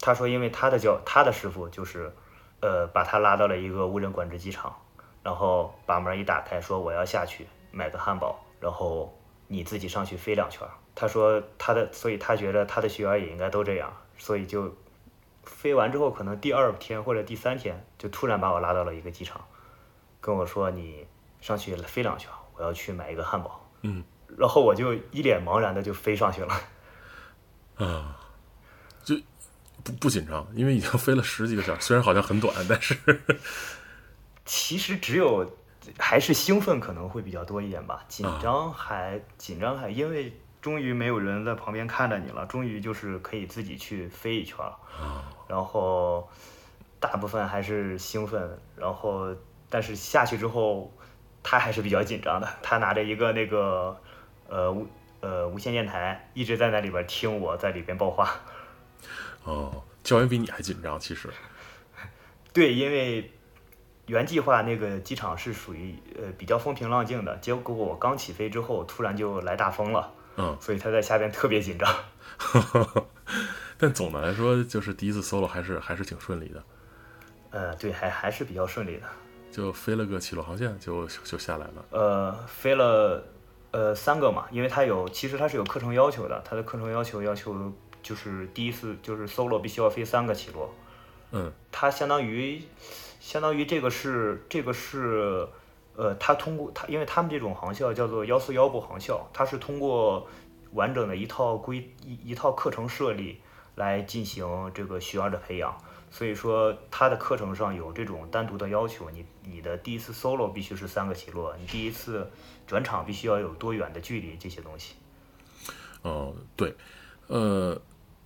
[0.00, 2.12] 他说因为他的教他的师傅就是，
[2.60, 4.76] 呃，把他拉到了一个无人管制机场，
[5.22, 10.66] 然后把门一打开，说我要下去买个汉堡，然后你自己上去飞两圈。
[10.94, 14.76] 他说他的，所以他觉得他的学员也应该都这样，所以就
[15.44, 19.40] 飞完之后，可能第二天或者第三天就突然把我拉到了一个机场，
[20.20, 21.06] 跟我说你
[21.40, 23.64] 上去飞两圈，我要去买一个汉堡。
[23.82, 24.02] 嗯
[24.36, 26.54] 然后我就一脸茫然的就飞上去了。
[27.78, 28.16] 啊，
[29.02, 29.14] 就
[29.88, 32.94] 不不紧张，因为已经飞了十几个小时，虽然好像很短，但是
[34.44, 35.56] 其实只有
[35.98, 38.38] 还是兴奋可能会比较多一点吧，紧啊。
[38.42, 44.74] 张还紧张还因为终于没有人在旁边看着你了，终于就是可以自己去飞一圈儿，
[45.48, 46.28] 然后
[47.00, 49.34] 大部分还是兴奋，然后
[49.70, 50.92] 但是下去之后
[51.42, 53.98] 他还是比较紧张的，他拿着一个那个
[54.48, 54.86] 呃无
[55.20, 58.28] 呃无线电台一直在那里边听我在里边报话，
[59.48, 61.30] 哦，教员比你还紧张，其实，
[62.52, 63.30] 对，因为
[64.06, 71.88] 原计划那个机场是属于呃比较风平浪静的，结果我刚起飞之后，突然就来大风了，嗯，所以他在下边特别紧张。
[73.78, 76.62] 但总的来说，就是第一次 solo 还是还是挺顺利的，
[77.50, 79.04] 呃，对，还还是比较顺利的。
[79.50, 81.84] 就飞了个起落航线就就下来了。
[81.90, 83.24] 呃，飞了
[83.70, 87.72] 呃三个嘛，因为它有其实它是有课程要求的，它的课程要求要求
[88.08, 90.72] 就是第一次就是 solo 必须要飞三个起落，
[91.32, 92.62] 嗯它相当于
[93.20, 95.46] 相当于这个是这个是
[95.94, 100.26] 呃，它通过它，因为他们这种航校叫做幺四幺部航校，它是通过
[100.72, 103.40] 完整的一套规一一套课程设立
[103.74, 105.76] 来进行这个学员的培养。
[106.10, 112.30] 所以说，它的课程上有这种单独的要求，你你的第一次 solo 必须是三个起落，你第一次
[112.66, 114.94] 转场必须要有多远的距离，这些东西。
[116.00, 116.74] 哦，对，
[117.26, 117.78] 呃，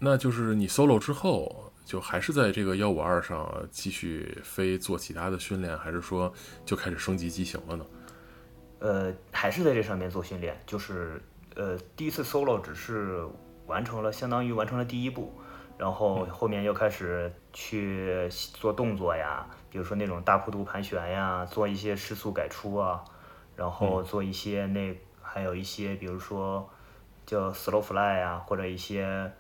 [0.05, 6.33] 那就是你 solo 之后，就还是在这个幺五二上继续飞做其他的训练，还是说
[6.65, 7.87] 就开始升级机型了呢？
[8.81, 11.23] 呃，还是在这上面做训练，就是
[11.55, 13.25] 呃，第一次 solo 只是
[13.67, 15.33] 完成了，相当于完成了第一步，
[15.79, 23.05] 然后后面又开始去做动作呀，比如说那种大坡度盘旋呀，做一些失速改出啊，
[23.55, 26.69] 然后做一些那还有一些比如说
[27.25, 29.31] 叫 slow fly 啊，或者一些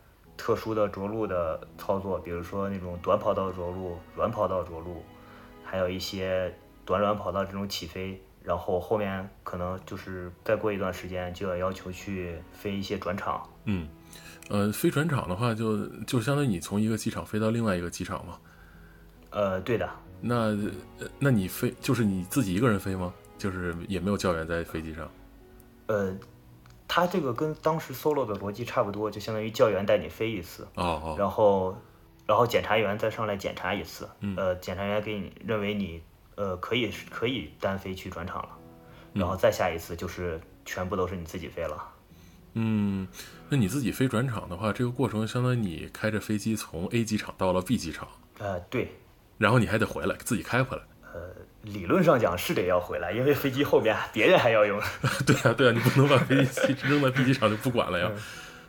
[0.42, 5.00] 特殊的着陆的操作，比如说那种短跑道着陆、软跑道着陆，
[5.62, 6.52] 还有一些
[6.85, 13.48] 短软跑道这种起飞，然后后面可能就是再过一段时间就要要求去飞一些转场。
[13.66, 13.87] 嗯，
[14.50, 18.37] 呃，飞转场的话就，就相当于你从一个机场飞到另外一个机场嘛。
[19.31, 19.88] 呃，对的，
[20.20, 20.35] 那
[20.98, 23.14] 呃那你飞就是你自己一个人飞吗？
[23.38, 25.09] 就是也没有教员在飞机上？
[25.87, 26.12] 呃，
[26.94, 31.74] 它这个跟当时 solo 的逻辑差不多，就相当于教员带你飞一次，哦哦，然后
[32.26, 34.37] 然后检查员再上来检查一次，嗯。
[34.37, 36.02] 呃，检查员给你认为你
[36.35, 38.48] 呃可以可以单飞去转场了，
[39.14, 39.20] 嗯。
[39.20, 41.83] 然后再下一次就是全部都是你自己飞了。
[42.52, 43.09] 嗯，
[43.48, 48.07] 那你自己飞转场的话，这个过程相当于你开着飞机从 A 机场到了 B 机场，
[48.38, 48.92] 呃，对，
[49.38, 50.83] 然后你还得回来自己开回来。
[51.62, 54.81] 理论上讲是得要回来，因为飞机后边别人还要用。
[55.27, 58.11] 对啊，对啊，你不能把飞机扔在飞机场就不管了呀。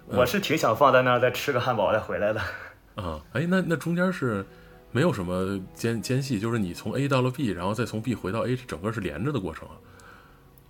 [0.08, 2.42] 我是挺想放在那儿再吃个汉堡再回来的。
[2.96, 4.46] 啊，哎，那那中间是
[4.92, 9.76] 没有什么间间隙，就是你从 A 到了 B，然后再从 B 回到 A，整个是连着的过程啊。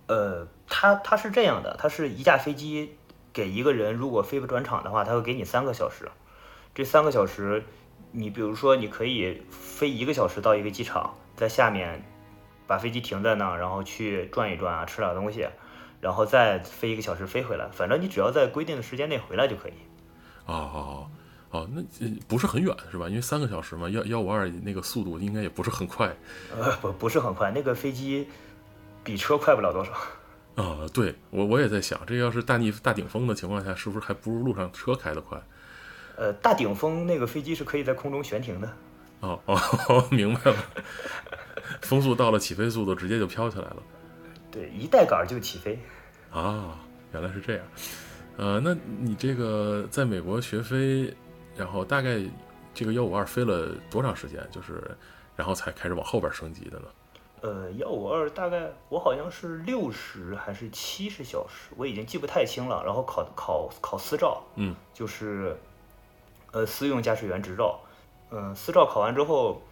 [0.06, 2.96] 呃，它它是这样的，它是一架飞机
[3.32, 6.08] 给一个人，如果飞不转场的话，他会给你三个小时。
[6.74, 7.62] 这三个小时，
[8.12, 12.02] 你比如说你可以飞一个小时到一个机场，在下面
[12.66, 15.46] 把飞机停在那儿，然后去转一转啊，吃点东西，
[16.00, 17.68] 然后再飞一个小时飞回来。
[17.72, 19.72] 反正你只要在规定的时间内回来就可以。
[20.46, 21.10] 哦哦
[21.50, 23.08] 哦，那呃不是很远是吧？
[23.08, 26.12] 因为三个小时嘛，幺幺五二那个速度应该也不是很快。
[26.52, 28.26] 呃，不不是很快，那个飞机
[29.04, 29.92] 比车快不了多少。
[30.56, 35.40] 啊， 对我我也在想，这要是大逆大顶风的情况下，是不是还不如路上车开得快？
[36.16, 38.68] 呃，大顶峰那个飞机是可以在空中悬停的。
[39.20, 40.56] 哦哦，明白了，
[41.82, 43.76] 风速到了起飞速度，直接就飘起来了。
[44.50, 45.78] 对，一带杆儿就起飞。
[46.30, 46.78] 啊，
[47.12, 47.64] 原来是这样。
[48.36, 51.14] 呃，那你这个在美国学飞，
[51.56, 52.20] 然后大概
[52.72, 54.44] 这个幺五二飞了多长时间？
[54.50, 54.96] 就是
[55.36, 56.86] 然后才开始往后边升级的呢？
[57.42, 62.82] 呃，幺五二大概我好像是六十还是七十小时，我已经记不太清了。
[62.84, 65.56] 然后考考考私照，嗯，就是
[66.52, 67.78] 呃私用驾驶员执照。
[68.30, 69.62] 嗯、私照考完之后，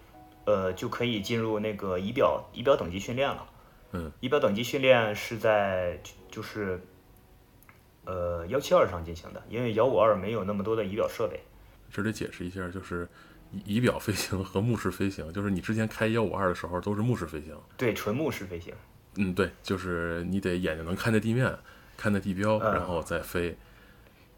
[0.45, 3.47] 呃就可以进入那个仪表仪表等级训练了。
[3.93, 6.01] 嗯，仪表等级训练是在
[6.31, 6.81] 就是
[8.05, 11.41] 呃幺七二上进行的，因为幺五二没有那么多的仪表设备。
[11.91, 13.07] 这得解释一下，就是
[13.53, 17.55] 仪仪表飞行和目视飞行，就是你之前开幺五二的时候都是目视飞行。
[17.77, 18.73] 对，纯目视飞行。
[19.17, 21.55] 嗯，对，就是你得眼睛能看见地面，
[21.99, 23.55] 看见地标，嗯然后再飞。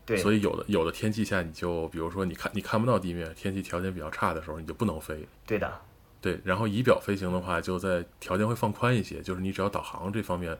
[0.04, 5.24] 对，所以有的有的天气下，你就比如说你看你看不到地面，天气条件比较差的时候，你就不能飞。
[5.46, 5.80] 对的。
[6.24, 10.56] 对，然后仪表飞行的话，就在条件会放宽一些，就是你只要导航这方面，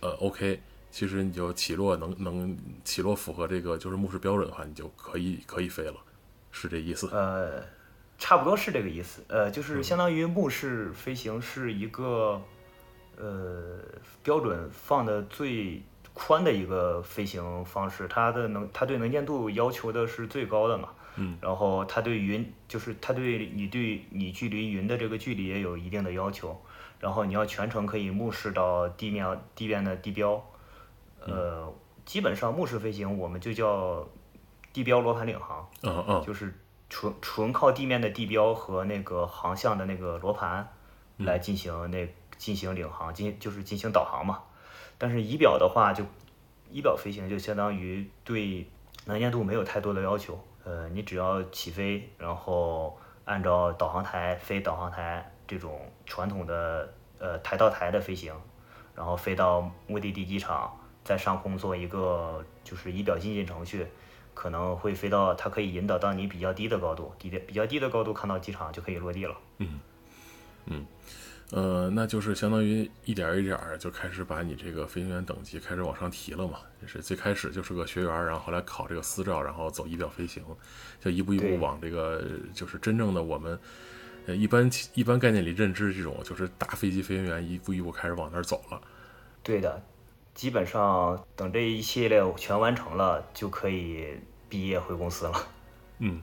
[0.00, 0.60] 呃，OK，
[0.90, 5.94] 其实你就起落能能起落符合这个就是目视标准的话，你就可以可以飞了，
[6.52, 7.08] 是这意思。
[7.12, 7.64] 呃，
[8.18, 9.24] 差不多是这个意思。
[9.28, 12.38] 呃，就是相当于目视飞行是一个
[13.16, 13.78] 呃
[14.22, 15.82] 标准放的最
[16.12, 20.90] 宽的一个飞行方式，它的能它对能见度要求的是最高的嘛。
[21.16, 21.38] 嗯。
[21.40, 26.60] 然后它对云就是它对你对你距离云的这个距离也有一定的要求，
[26.98, 30.44] 然后你要全程可以目视到地面地面的地标。
[31.20, 31.72] 呃，
[32.04, 34.08] 基本上目视飞行我们就叫
[34.72, 35.68] 地标罗盘领航。
[35.82, 36.54] 嗯嗯，就是
[36.88, 40.66] 纯纯靠地面的地标和那个航向的那个罗盘
[41.18, 44.42] 来进行那进行领航，进就是进行导航嘛。
[44.96, 46.04] 但是仪表的话就，
[46.70, 48.66] 仪表飞行就相当于对
[49.04, 58.32] 能见度没有太多的要求，呃，你只要起飞，然后按照导航台飞导航台这种传统的呃台到台的飞行，
[58.94, 63.84] 然后飞到目的地机场，在上空做一个就是仪表进近程序，
[64.32, 69.36] 可能会飞到它可以引导到你比较低的高度，低的比较低的高度看到机场就可以落地了。
[69.58, 69.80] 嗯
[71.52, 76.60] 呃，那就是相当于一点儿一点儿就开始把你这个飞行员等级开始往上提了嘛。
[76.80, 80.42] 就是最开始就是个学员，然后后来考这个私照，然后走仪表飞行，
[81.00, 83.58] 就一步一步往这个就是真正的我们
[84.26, 88.80] 呃一般一般概念里认知这种就是大飞机飞行员一步一步开始往那儿走了。
[89.42, 89.82] 对的，
[90.34, 94.06] 基本上等这一系列全完成了，就可以
[94.48, 95.48] 毕业回公司了。
[95.98, 96.22] 嗯，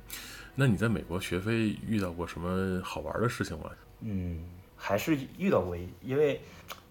[0.56, 3.70] 那你在美国学飞遇到过什么好玩的事情吗？
[4.02, 4.44] 嗯，
[4.78, 6.40] 还是遇到过一，因为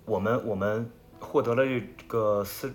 [0.04, 2.74] 我们我们获得了这个私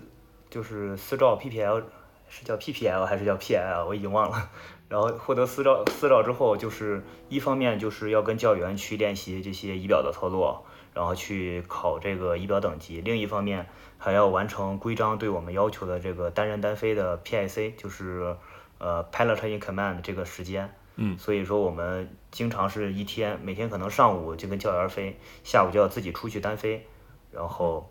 [0.50, 1.84] 就是私照 PPL
[2.28, 4.50] 是叫 PPL 还是叫 PL，我已经忘了。
[4.88, 18.36] 然后获得私照私照之后，就是一方面就是要跟教员去练习这些仪表的操作，然后去考这个仪表等级；另一方面还要完成规章对我们要求的这个单人单飞的 PIC，就是
[18.76, 20.74] 呃 Pilot in Command 这个时间。
[20.96, 21.18] 嗯。
[21.18, 26.86] 所以说我们经常是一天，每天可能上午就跟教员飞，下午就要自己出去单飞，
[27.30, 27.90] 然后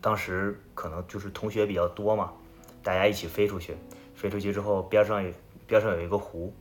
[0.00, 2.32] 当时可能就是同学比较多嘛，
[2.82, 3.76] 大家一起飞出去，
[4.14, 5.32] 飞出去之后边上有
[5.66, 6.54] 边上有一个湖，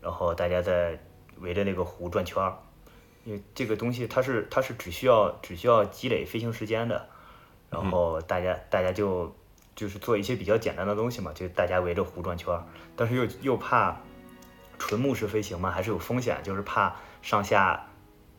[0.00, 0.98] 然后大家在
[1.38, 2.58] 围着那个湖转圈儿，
[3.24, 7.08] 因为这个东西它是它是只需要只需要积累飞行时间的，
[7.70, 9.34] 然后大家大家就
[9.74, 12.64] 就是做一些比较简单的东西嘛，就大家围着湖转圈儿，
[12.94, 13.98] 但是又又怕
[14.82, 17.86] 纯目视飞行嘛，还是有风险，就是怕上下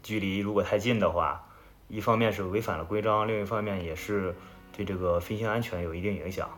[0.04, 1.48] 距离如果太近的话，
[1.88, 4.36] 一方面是违反了规章，另一方面也是
[4.76, 6.50] 对这个飞行安全有一定影响。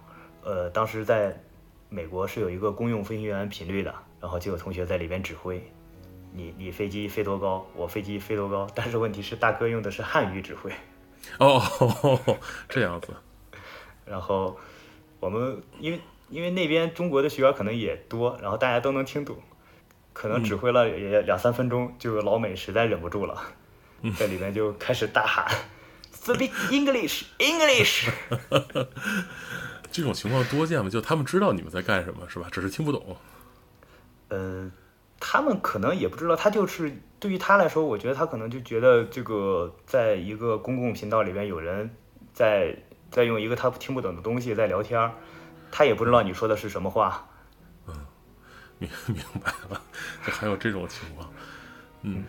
[0.41, 1.39] 呃，当时在
[1.88, 5.62] 美国是有一个公用飞行员频率的，然后就有同学在里边指挥，
[6.34, 10.71] 你你飞机飞多高，我飞机飞多高，但是问题是大哥用的是汉语指挥，
[11.38, 11.62] 哦，
[12.67, 13.13] 这样子。
[14.04, 14.58] 然后
[15.19, 19.38] 我们因为因为那边中国的学员可能也多，然后大家都能听懂，
[20.15, 23.38] 可能指挥了也两三分钟，就老美实在忍不住了，
[24.17, 25.45] 在里面就开始大喊
[26.13, 28.10] “Speak English, English”。
[29.91, 30.89] 这种情况多见吗？
[30.89, 32.47] 就他们知道你们在干什么，是吧？
[32.49, 33.17] 只是听不懂。
[34.30, 34.71] 呃，
[35.19, 41.93] 他们可能也不知道，他就是对于他来说，我觉得他可能就觉得这个在一个公共频道里边有人
[42.34, 42.73] 在
[43.12, 45.12] 在用一个他听不懂的东西在聊天儿，
[45.71, 47.28] 他也不知道你说的是什么话。
[48.77, 49.81] 明 明白了，
[50.25, 51.31] 就还有这种情况。
[52.01, 52.25] 嗯，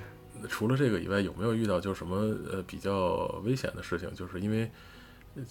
[0.48, 2.16] 除了这个以外，有没有遇到就什么
[2.50, 4.14] 呃比较危险的事情？
[4.14, 4.70] 就是因为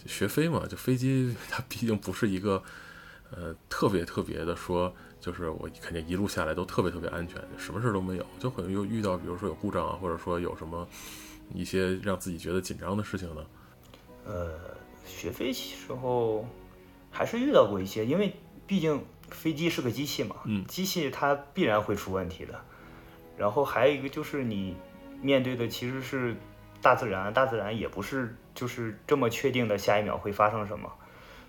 [0.05, 2.63] 学飞嘛，就飞机 它毕竟不是一个
[3.31, 10.87] 呃特别特别的说，就是我肯定一路下来都特别特别安全，什么事都没有，就可能又遇到比如说有故障啊，或者说有什么
[11.53, 13.45] 一些让自己觉得紧张的事情呢？
[14.25, 14.57] 呃，
[15.05, 16.47] 学飞时候
[17.11, 18.33] 还是遇到过一些，因为
[18.65, 19.03] 毕竟。
[19.35, 22.59] 飞机是个机器嘛，嗯，机器它必然会出问题的。
[23.37, 24.75] 然后还有一个就是你
[25.21, 26.35] 面对的其实是
[26.81, 30.91] 大自然，大自然也不是就是这么确定的下一秒会发生什么。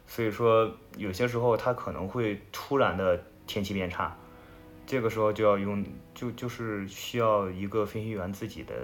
[0.07, 4.17] 所以说有些时候它可能会突然的天气变差，
[4.85, 8.75] 这个时候就要用就就是需要一个飞行员自己的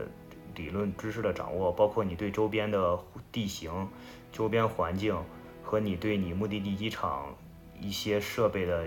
[0.54, 2.98] 理论知识的掌握，包括你对周边的
[3.30, 3.88] 地形、
[4.30, 5.16] 周边环境
[5.62, 7.34] 和你对你目的地机场。
[7.80, 8.86] 一些设备的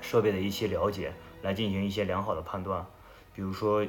[0.00, 2.84] 设备的一些了解，来进行一些良好的判断。
[3.34, 3.86] 比如说，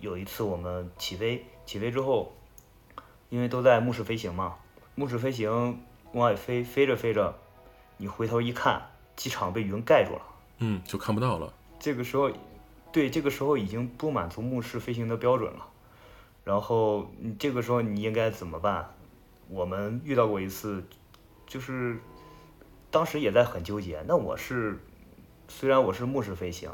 [0.00, 2.32] 有一次我们起飞，起飞之后，
[3.28, 4.56] 因为都在目视飞行嘛，
[4.94, 5.80] 目视飞行
[6.12, 7.38] 往外飞，飞着飞着，
[7.96, 10.22] 你回头一看，机场被云盖住了，
[10.58, 11.52] 嗯，就看不到了。
[11.78, 12.30] 这个时候，
[12.90, 15.66] 对，这个时候已经不满足目视飞行的标准了。
[16.44, 18.94] 然后，你这个时候你应该怎么办？
[19.48, 20.84] 我们遇到过一次，
[21.46, 21.98] 就是。
[22.90, 24.02] 当时也在很纠结。
[24.06, 24.78] 那我是，
[25.48, 26.70] 虽然我是目视飞行，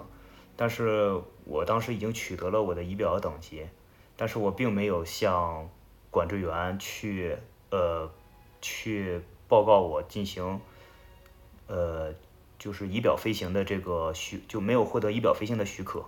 [0.56, 3.66] 但是我当时已经取得了我的仪表等级，
[4.16, 5.68] 但是我并没有向
[6.10, 7.36] 管制员去
[7.70, 8.10] 呃
[8.60, 10.60] 去报告我进行
[11.66, 12.14] 呃
[12.58, 16.04] 就是仪表飞行的这个许就没有获得仪表飞行的许可，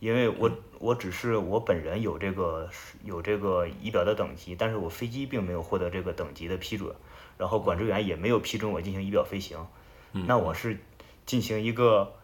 [0.00, 2.68] 因为我我只是我本人有这个
[3.02, 6.94] 有这个仪表的等级，但是我飞机并没有获得这个等级的批准。
[7.38, 9.66] 然后管制员也没有批准我进行仪表飞行，
[10.12, 10.78] 那我是
[11.26, 12.14] 进行一个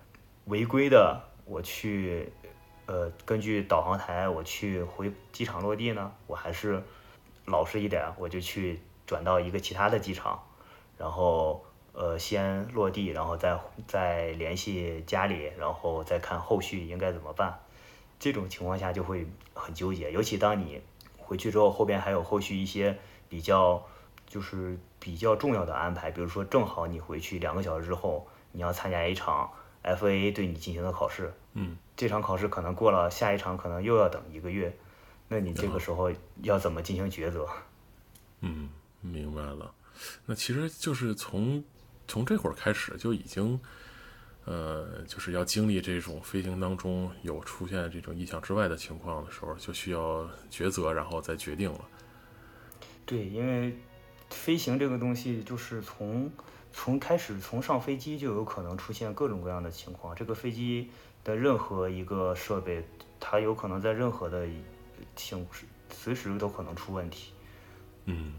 [0.46, 2.32] 违规的，我去
[2.86, 6.82] 呃根据导航台我去回机场落地呢，我还是
[7.44, 10.42] 老实一点，我就去转到一个其他的机场，
[10.96, 17.60] 然后呃先落地，然后再再联系家里，然后再看后续应该怎么办。
[18.18, 20.80] 这种情况下就会很纠结，尤其当你
[21.18, 22.98] 回去之后，后边还有后续一些
[23.28, 23.84] 比较
[24.26, 24.78] 就是。
[25.02, 29.50] 比较重要的安排，比如说正好你回去两个小时之后，你要参加一场
[29.82, 34.72] FAA 对你进行的考试，嗯，这场考试可能过了，下一场可能又要等一个月，
[35.26, 36.12] 那你这个时候
[36.42, 37.48] 要怎么进行抉择？
[38.42, 39.74] 嗯，明白了。
[40.24, 41.64] 那其实就是从
[42.06, 43.60] 从这会儿开始就已经，
[44.44, 51.80] 呃，就是要经历这种飞行当中有出现这种意想之外的情况的时候，就需要抉择，然后再决定了。
[53.04, 53.76] 对，因为。
[54.32, 56.28] 飞行这个东西，就是从
[56.72, 60.14] 从开始从上飞机就有可能出现各种各样的情况。
[60.14, 60.90] 这个飞机
[61.22, 62.82] 的任何一个设备，
[63.20, 64.48] 它有可能在任何的
[65.14, 65.46] 情
[65.90, 67.32] 随时都可能出问题。
[68.06, 68.32] 嗯，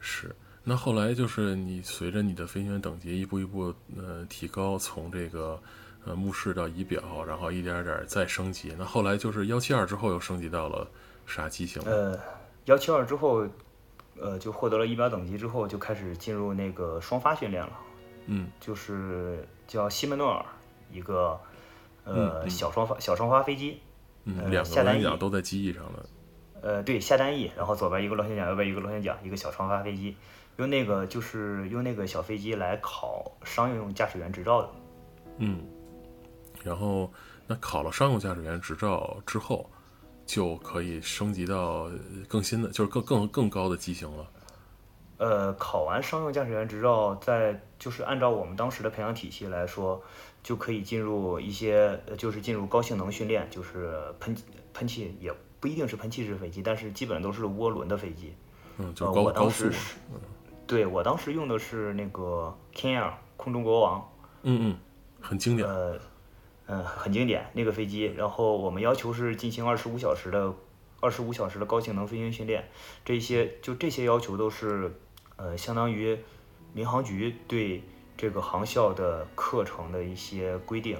[0.00, 0.34] 是。
[0.64, 5.62] 那后来就是你随着你的飞行员等级一步一步呃提高，从这个
[6.04, 8.74] 呃目视到仪表，然后一点点再升级。
[8.76, 10.90] 那后来就是幺七二之后又升级到了
[11.24, 11.80] 啥机型？
[11.84, 12.18] 呃，
[12.64, 13.48] 幺七二之后。
[14.20, 17.72] 呃，就获得了仪表等级之后，就开始进入那个双发训练了。
[18.26, 20.44] 嗯，就是叫西门诺尔
[20.90, 21.38] 一个
[22.04, 23.80] 呃小双发小双发飞机。
[24.24, 26.06] 嗯，两个螺旋桨都在机翼上了。
[26.62, 30.16] 呃，对，下单翼，然后左边一个螺旋桨，右边一个螺旋桨，一个小双发飞机，
[30.56, 34.70] 用那个就是用那个小飞机来考商用驾驶员执照的。
[35.38, 35.66] 嗯，
[36.62, 37.12] 然后
[37.46, 39.68] 那考了商用驾驶员执照之后。
[40.26, 41.90] 就可以升级到
[42.28, 44.26] 更新的，就是更更更高的机型了。
[45.18, 50.02] 呃，考完商用驾驶员执照，在就是按照我们当时的培养体系来说，
[50.42, 54.36] 就可以进入一些，就是进入高性能训练，就是喷
[54.72, 58.34] 喷气也不一定是喷气式飞机，但是基本都是涡轮的飞机。
[58.78, 59.70] 嗯，就高高速。
[60.66, 64.10] 对我当时用的是那个 King Air 空中国王。
[64.42, 64.78] 嗯嗯，
[65.20, 65.68] 很经典。
[65.68, 65.98] 呃。
[66.66, 68.04] 嗯，很经典那个飞机。
[68.04, 70.54] 然后我们要求是进行二十五小时的
[71.00, 72.68] 二十五小时的高性能飞行训练，
[73.04, 74.92] 这些就这些要求都是
[75.36, 76.18] 呃相当于
[76.72, 77.82] 民航局对
[78.16, 80.98] 这个航校的课程的一些规定。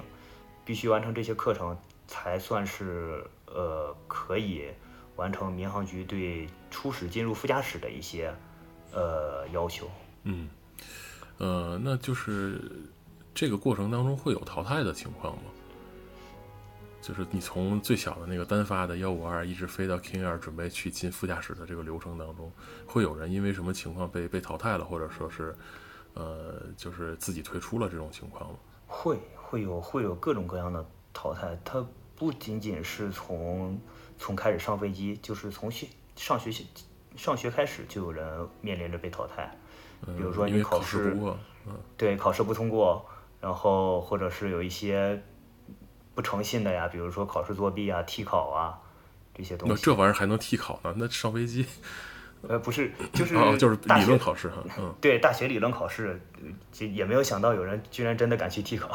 [0.67, 4.65] 必须完成这些课程，才算是呃可以
[5.15, 8.33] 完成民航局对初始进入副驾驶的一些
[8.91, 9.87] 呃要求。
[10.23, 10.49] 嗯，
[11.37, 12.59] 呃，那就是
[13.35, 15.43] 这个过程当中会有淘汰的情况吗？
[17.05, 22.51] 就是你从最小的那个单发的幺五二一直飞到 King Air，准备去进副驾驶的这个流程当中，
[22.87, 25.55] 会有人因为什么情况被被淘汰了，或者说是
[26.15, 28.57] 呃，就是自己退出了这种情况吗？
[28.87, 30.83] 会会有会有各种各样的
[31.13, 31.85] 淘汰，它
[32.15, 33.79] 不仅仅是从
[34.17, 35.85] 从开始上飞机，就是从学
[36.15, 36.65] 上学期
[37.15, 39.55] 上学开始就有人面临着被淘汰。
[40.07, 41.39] 比如说你考试不过，
[41.95, 43.05] 对考试不通过，
[43.39, 45.23] 然后或者是有一些。
[46.15, 48.79] 不诚信的呀，比如说考试作弊啊、替考啊
[49.35, 49.73] 这些东西。
[49.73, 50.93] 那这玩意儿还能替考呢？
[50.95, 51.65] 那上飞机？
[52.47, 54.63] 呃，不是，就是就是理论考试哈。
[54.77, 56.21] 嗯， 对，大学理论考试，
[56.79, 58.89] 也没有想到有人居然真的敢去替考。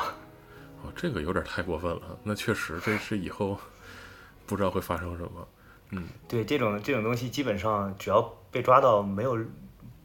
[0.82, 2.18] 哦，这个有点太过分了。
[2.22, 3.58] 那确实，这是以后
[4.46, 5.48] 不知道会发生什么。
[5.90, 9.36] 嗯，对，这种这种东西基本上只要被抓到，没有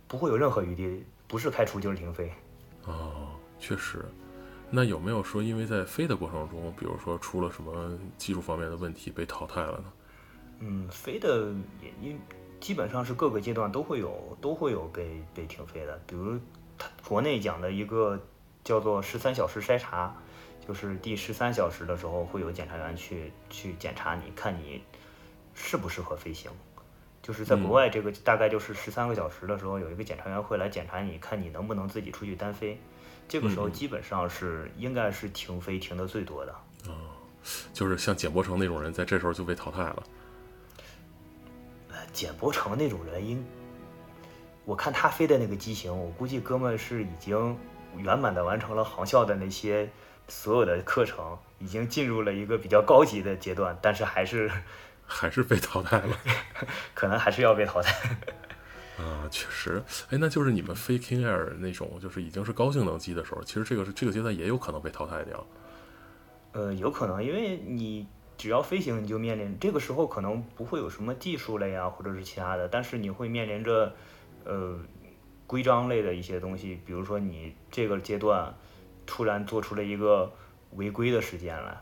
[0.08, 2.32] 不会有任何余地，不是开除就是停飞。
[2.86, 4.04] 哦，确实。
[4.76, 9.86] 那有没有说，因为在飞的过程中，比如说出了什么技术方面的问题被淘汰了呢？
[10.60, 12.20] 嗯，飞的也因
[12.60, 15.98] 基本上是各个阶段都会有都会有被被停飞的。
[16.06, 16.38] 比如
[16.78, 18.22] 他国内讲的一个
[18.66, 20.14] 叫做十三小时筛查，
[20.68, 24.84] 就是第十三小时的时候会有检查员去去检查你看你
[25.54, 26.52] 适不适合飞行。
[27.24, 32.78] 就是在国外这个大概就是十三个小时的时候，有一个检查员会来检查你看你能不能自己出去单飞。
[33.28, 36.52] 这个时候基本上是应该是停飞停的最多的。
[36.88, 36.94] 哦，
[37.74, 40.04] 就是像简博成那种人，在这时候就被淘汰了。
[41.90, 43.44] 呃，简博成那种人，应
[44.66, 47.58] 我看他飞的那个机型，我估计哥们是已经
[47.98, 49.90] 圆满的完成了航校的那些
[50.28, 54.52] 所有的课程，已经进入了一个比较高级的阶段，但是还是
[55.06, 56.18] 还是被淘汰了，
[56.94, 58.18] 可能还是要被淘汰。
[58.98, 65.46] 啊，确实，哎，那就是你们飞 King Air 那种，就是已经是高性能机的时候，其实这个是这个阶段也有可能被淘汰掉。
[66.54, 73.94] 呃，有可能，因为你只要飞行，你就面临这个时候可能不会有什么技术类啊，或者是其他的，但是你会面临着
[74.46, 74.80] 呃
[75.46, 78.56] 规章类的一些东西，比如说你这个阶段
[79.06, 80.32] 突然做出了一个
[80.76, 81.82] 违规的事件来，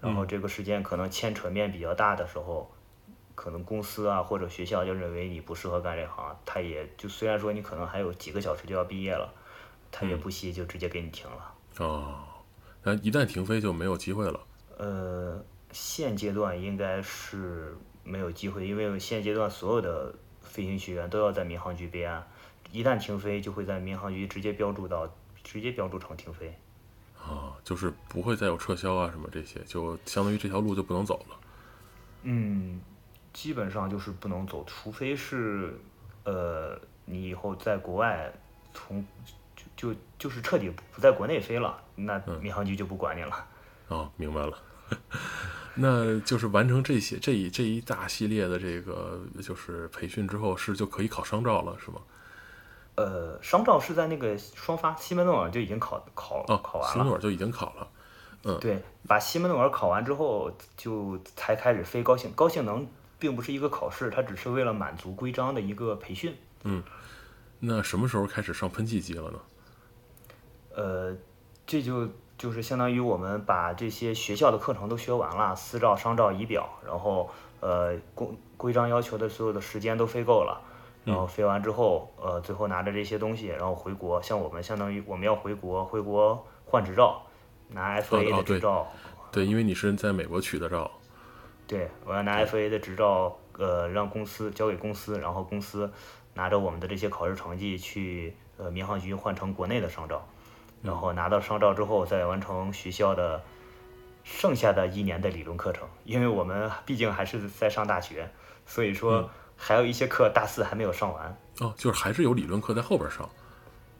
[0.00, 2.68] 然后这个事件可能牵扯面比较大的时候。
[3.38, 9.32] 可能公司啊或者学校就认为你不适合干这行，他也就虽然说你可能还有几个小时就要毕业了，
[9.92, 11.54] 他也不惜就直接给你停了。
[11.78, 12.24] 哦，
[12.82, 14.40] 那一旦停飞就没有机会了。
[14.76, 20.12] 呃，现阶段应该是没有机会，因为现阶段所有的
[20.42, 22.26] 飞行学员都要在民航局备案，
[22.72, 25.08] 一旦停飞就会在民航局直接标注到，
[25.44, 26.52] 直接标注成停飞。
[27.16, 31.36] 啊，就是不会再有撤销啊什么这些，就相当于这条路就不能走了。
[32.24, 32.80] 嗯。
[33.38, 35.72] 基本上就是不能走，除非是，
[36.24, 38.32] 呃，你以后在国外
[38.74, 39.06] 从
[39.54, 43.46] 就就就是彻底不在国内飞了，那民航局就不管你了。
[43.86, 44.58] 哦，明白了。
[45.80, 52.00] 那就是完成这些这一这一大系列的这个就是培训之后，是就可以考商照了，是吗？
[52.96, 56.92] 呃，商照是在那个双发西门诺尔就已经考考考完了。
[56.92, 57.88] 西门诺尔就已经考了。
[58.42, 62.84] 嗯，对，把西门诺尔考完之后，就才开始飞高性高性能。
[63.18, 66.36] 并不是一个考试，它只是为了满足规章的一个培训。
[66.64, 66.82] 嗯，
[67.60, 69.38] 那什么时候开始上喷气机了呢？
[70.74, 71.16] 呃，
[71.66, 77.28] 这就就是相当于我们把这些学校的课程都学完了，私照、商照、仪表，然后
[77.60, 80.60] 呃规规章要求的所有的时间都飞够了，
[81.04, 84.22] 然后飞完之后，呃，最后拿着这些东西，然后回国。
[84.22, 87.22] 像我们相当于我们要回国，回国换执照，
[87.68, 88.86] 拿 FA 的执照。
[89.32, 90.90] 对，因为你是在美国取的照。
[91.68, 95.92] 对，我要拿 FA 的执照，呃，让公司交给公司，然后公司
[96.32, 100.26] 拿着我们的这些考试成绩去呃民航局换成国内的商照，
[100.82, 103.42] 然后拿到商照之后再完成学校的
[104.24, 108.30] 剩下的一年的理论课程，因为我们 毕竟还是在上大学，
[108.64, 111.38] 所以说还有一些课大四还没有上完。
[111.60, 113.28] 哦，就是还是有理论课在后边上。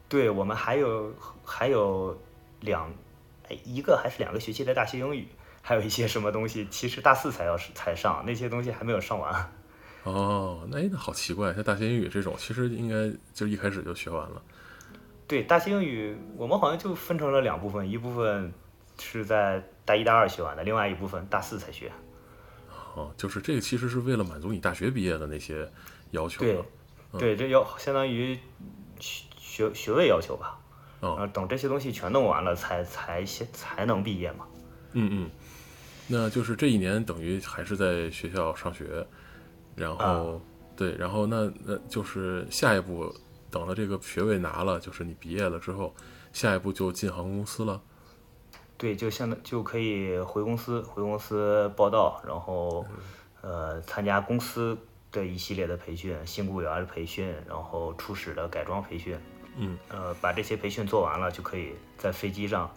[0.07, 1.13] 对，我们还有
[1.45, 2.19] 还有
[2.61, 2.91] 两，
[3.47, 5.27] 哎，一个还是两个学期的大学英语。
[5.69, 9.51] 还有一些什么东西，其实大四才要才上，那些东西还没有上完。
[10.01, 14.41] 哦，那那好奇怪，像大学英语这种，其实应该就一开始就学完了。
[15.27, 18.51] 对，大学英语我们好像就分成了两部分，一部分
[18.99, 21.91] 是在大一、大二学完的，另外一部分大四才学。
[22.95, 25.69] 哦，就是这个其实是为了满足你大学毕业的那些
[26.09, 26.39] 要求。
[26.39, 26.63] 对，
[27.19, 28.39] 对，这要相当于
[28.97, 30.59] 学学位要求吧。
[30.99, 31.27] 啊。
[31.27, 34.47] 等这些东西全弄完了，才才先才能毕业嘛。
[34.93, 35.29] 嗯嗯，
[36.11, 39.05] 那就是这一年等于还是在学校上学，
[39.75, 40.41] 然后
[40.75, 43.13] 对，然后那那就是下一步
[43.51, 45.93] 等了这个学位拿了，就是你毕业了之后，
[46.33, 47.79] 下一步就进航空公司了。
[48.75, 52.85] 对，就相当就可以回公司，回公司报道，然后
[53.41, 54.75] 呃参加公司
[55.11, 59.15] 的一系列的培训，新雇员的培训，然后初始的改装培训。
[59.57, 62.73] 嗯，呃，把这些培训做完了，就可以在飞机上，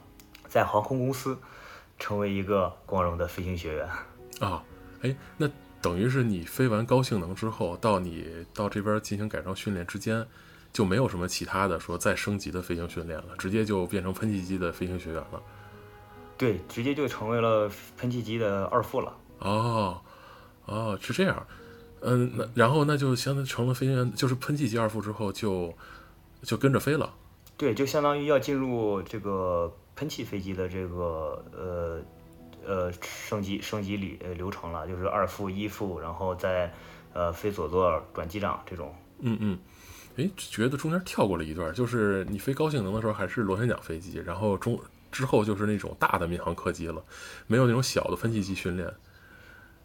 [0.48, 1.38] 在航空公司
[2.02, 3.88] 成为一个光荣的飞行学员。
[4.40, 4.60] 啊，
[5.02, 5.48] 哎，那
[5.80, 10.26] 等于是你飞完高性能之后，到你到这边进行改装训练之间，
[10.72, 15.40] 就没有什么其他的说再升级的飞行训练了，直接就变成喷气机的飞行学员了。
[16.36, 19.16] 对，直接就成为了喷气机的二副了。
[19.38, 20.00] 哦，
[20.64, 21.46] 哦，是这样。
[22.00, 25.72] 嗯，那然后那就相当于成了飞行员，就是喷气机二副之后就
[26.42, 27.14] 就跟着飞了。
[27.56, 32.00] 对，就相当于要进入这个喷气飞机的这个呃
[32.64, 36.72] 呃升级升级里呃流程了，就是二副、一副，然后再
[37.12, 38.94] 呃飞左座转机长这种。
[39.20, 39.58] 嗯嗯。
[40.16, 44.78] 哎，觉得中间跳过了一段，就是你飞高性能的时候还是螺旋桨飞机，然后中。
[45.10, 47.04] 之后就是那种大的民航客机了，
[47.46, 48.90] 没有那种小的喷气机训练。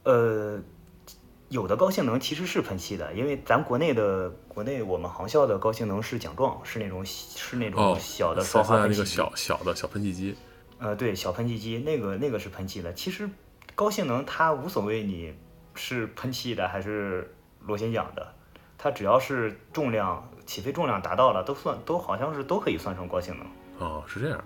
[0.04, 0.58] 呃，
[1.50, 10.36] 有的高性能其实是喷气的，因为咱国内的国内我们航校的高性能是奖状，是那种是那种小的双发那个小小的小喷气机。
[10.80, 12.94] 呃，对，小喷气机那个那个是喷气的。
[12.94, 13.30] 其实
[13.76, 15.34] 高性能它无所谓你
[15.74, 18.28] 是喷气的还是螺旋桨的，
[18.78, 23.48] 它只要是重量起飞重量达到了，都算都好像是都可以算成高性能。
[23.80, 24.44] 哦，是这样，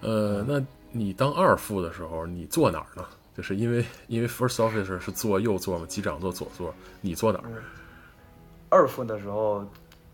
[0.00, 3.04] 呃，那你当二副的时候，你坐哪儿呢？
[3.36, 7.62] 就是因为因为 first officer 是坐右座嘛，机长坐左座，你坐哪儿？
[8.70, 9.64] 二副的时候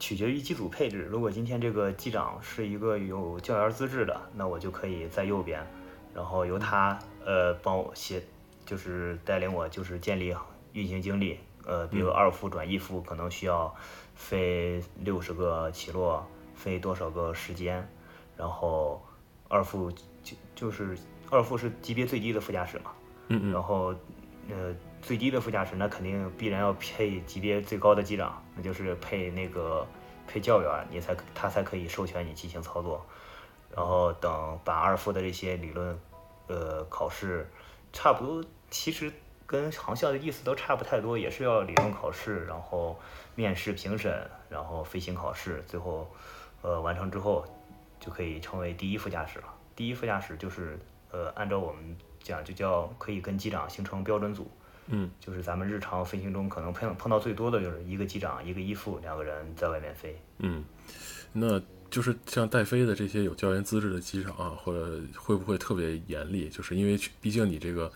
[0.01, 5.65] 取决于机组配置，如果今天这个机长是一个有教员资质的，那我就可以在右边，
[6.13, 8.21] 然后由他呃帮我写，
[8.67, 10.35] 就是带领我就是建立
[10.73, 13.73] 运行经历，呃，比如二副转一副可能需要
[14.17, 17.89] 飞六十个起落，飞多少个时间。
[18.37, 19.01] 然后
[19.49, 19.93] 二副
[20.25, 20.99] 就就是
[21.31, 22.91] 二副是级别最低的副驾驶嘛，
[23.29, 23.95] 嗯嗯，然后
[24.49, 29.87] 呃最低的副驾驶那肯定必然要配级别最高的机长，那就是配那个
[30.27, 33.05] 配教员，你才他才可以授权你进行操作。
[33.75, 35.99] 然后等把二副的这些理论
[36.49, 37.49] 呃考试
[37.93, 39.13] 差不多，其实
[39.47, 42.99] 跟航校的意思都差不太多，也是要理论考试，然后
[43.35, 46.11] 面试评审，然后飞行考试，最后
[46.63, 47.45] 呃完成之后。
[48.05, 49.45] 就可以成为第一副驾驶了。
[49.77, 50.77] 第一副驾驶就是，
[51.13, 54.51] 呃，按照我们讲，就叫可以跟机长形成标准组。
[54.87, 60.21] 嗯，就是咱们日常飞行中可能碰碰到最多的就是一个机长，一个一副，两个人在外面飞。
[60.39, 60.65] 嗯，
[61.33, 61.61] 那
[61.91, 66.49] 就是像带飞的这些有教研资质的机长啊，或者会不会特别严厉？
[66.49, 67.91] 就是因为毕竟你这个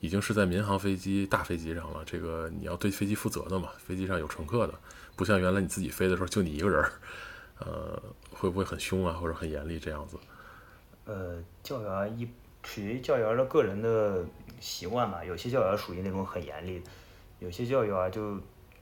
[0.00, 3.70] 已经是在民航飞机大飞机上了，这个你要对飞机负责的嘛。
[3.78, 4.74] 飞机上有乘客的，
[5.16, 6.92] 不像原来你自己飞的时候就你一个人儿，
[7.58, 8.02] 呃。
[8.30, 10.16] 会不会很凶啊，或者很严厉这样子？
[11.06, 12.28] 呃，教员一
[12.68, 14.22] 取决于教员的个人的
[14.60, 15.24] 习惯吧。
[15.24, 16.82] 有些教员属于那种很严厉，
[17.38, 18.38] 有些教员就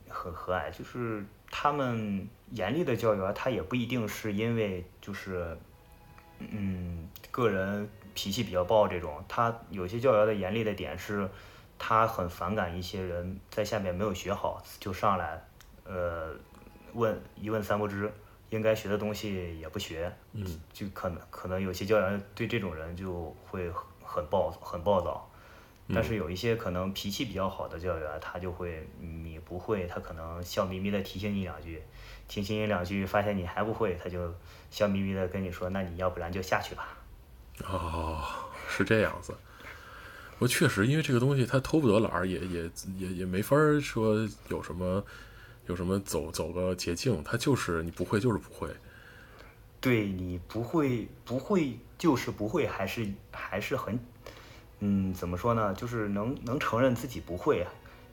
[0.09, 0.69] 很和蔼。
[0.77, 5.57] 就是他们严厉的教员，他也不一定是因为就是
[6.41, 9.25] 嗯个人脾气比较暴这种。
[9.29, 11.29] 他有些教员的严厉的点是，
[11.79, 15.41] 他很反感一些人在下面没有学好就上来，
[15.85, 16.35] 呃，
[16.93, 18.13] 问一问三不知。
[18.51, 23.71] 应该学的东西也不学，嗯，就可能可能有些教员对这种人就会
[24.05, 25.29] 很暴很暴躁，
[25.93, 31.83] 但是有一些可能脾气比较好的教员，他就会你不会，他可能笑眯眯的提醒你两句，
[32.29, 34.33] 提醒你两句，发现你还不会，他就
[34.71, 36.97] 笑眯眯的跟你说，那你要不然就下去吧。
[37.65, 38.23] 哦，
[38.69, 39.35] 是这样子。
[40.39, 45.05] 我确实因为这个东西他偷不得懒儿，也也也也没法说有什么。
[45.67, 47.23] 有什么走走个捷径？
[47.25, 48.69] 他就是你不会，就是不会。
[49.81, 53.99] 对你不会，不会就是不会，还是还是很，
[54.81, 55.73] 嗯，怎么说呢？
[55.75, 57.65] 就是能能承认自己不会，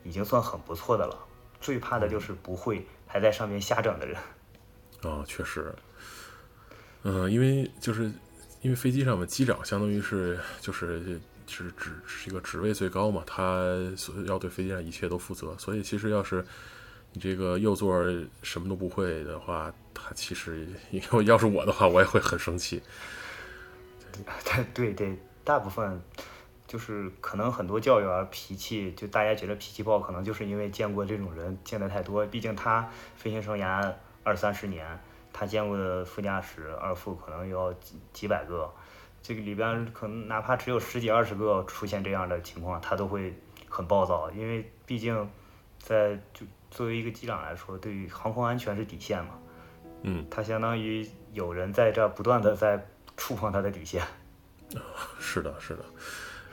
[0.03, 1.17] 已经算很不错的了。
[1.61, 4.17] 最怕的就是不会还在上面瞎整的人。
[5.01, 5.73] 啊，确实。
[7.03, 8.11] 嗯，因为就是
[8.61, 16.45] 因为飞机上面机长相当于是就是是职是一个职位最高嘛，他所要对飞机上一切都负责，所以其实要是。
[17.13, 18.03] 你这个右座
[18.41, 20.67] 什么都不会的话，他其实，
[21.25, 22.81] 要是我的话，我也会很生气。
[24.43, 26.01] 对对对，大部分
[26.67, 32.25] 就是可能很多教员脾气，就大家觉得脾气暴，可能就是因为见过这种人见的太多。
[32.25, 33.93] 毕竟他飞行生涯
[34.23, 34.99] 二三十年，
[35.31, 38.71] 他见过的副驾驶、二副可能要几几百个，
[39.21, 43.33] 这个里边可能哪怕只有十几二十个出现这样的情况，他都会
[43.69, 45.29] 很暴躁，因为毕竟
[45.79, 49.39] 在就作为一个机长来说，对于航空安全是底线嘛。
[50.01, 52.83] 嗯，他相当于有人在这不断的在
[53.15, 54.03] 触碰他的底线。
[55.19, 55.85] 是的，是的。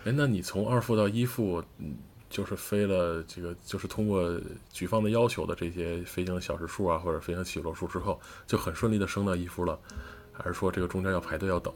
[0.04, 1.96] 哎，那你从二副到一副，嗯，
[2.28, 4.38] 就是飞了这个，就是通过
[4.70, 9.78] 局方的要求的这些飞行小时数啊，或者飞行起落数之后，就很顺利的升到一副了，
[10.32, 11.72] 还是说这个中间要排队要等？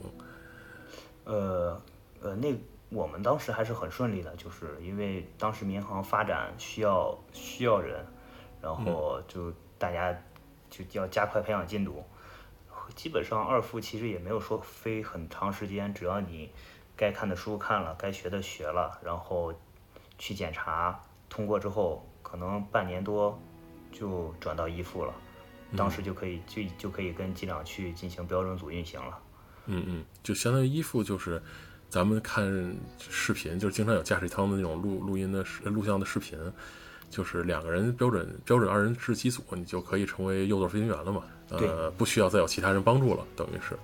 [1.24, 1.80] 呃
[2.20, 2.55] 呃，那
[2.90, 8.05] 我们当时还是很顺利的，就是因为当时民航发展需要需要人，
[8.65, 10.11] 然后就大家
[10.71, 12.03] 就要加快培养进度。
[12.95, 16.51] 基本上二副其实也没有说飞很长时间，只要你
[16.97, 19.53] 该看的书看了，该学的学了，然后
[20.19, 23.39] 去检查通过之后，可能半年多
[23.93, 25.15] 就转到一副了，
[25.77, 29.19] 当时就可以就就可以跟机长去进行标准组运行了。
[29.67, 31.43] 嗯嗯，就相当于一副就是
[31.89, 32.45] 咱们看
[32.99, 36.39] 视频，就是经常有驾驶舱的那种录录音的视录像的视频，
[37.15, 41.23] 就是两个人标准标准二人制机组，你就可以成为右座飞行员了嘛？
[41.51, 43.79] 呃，不需要再有其他人帮助了，等于是。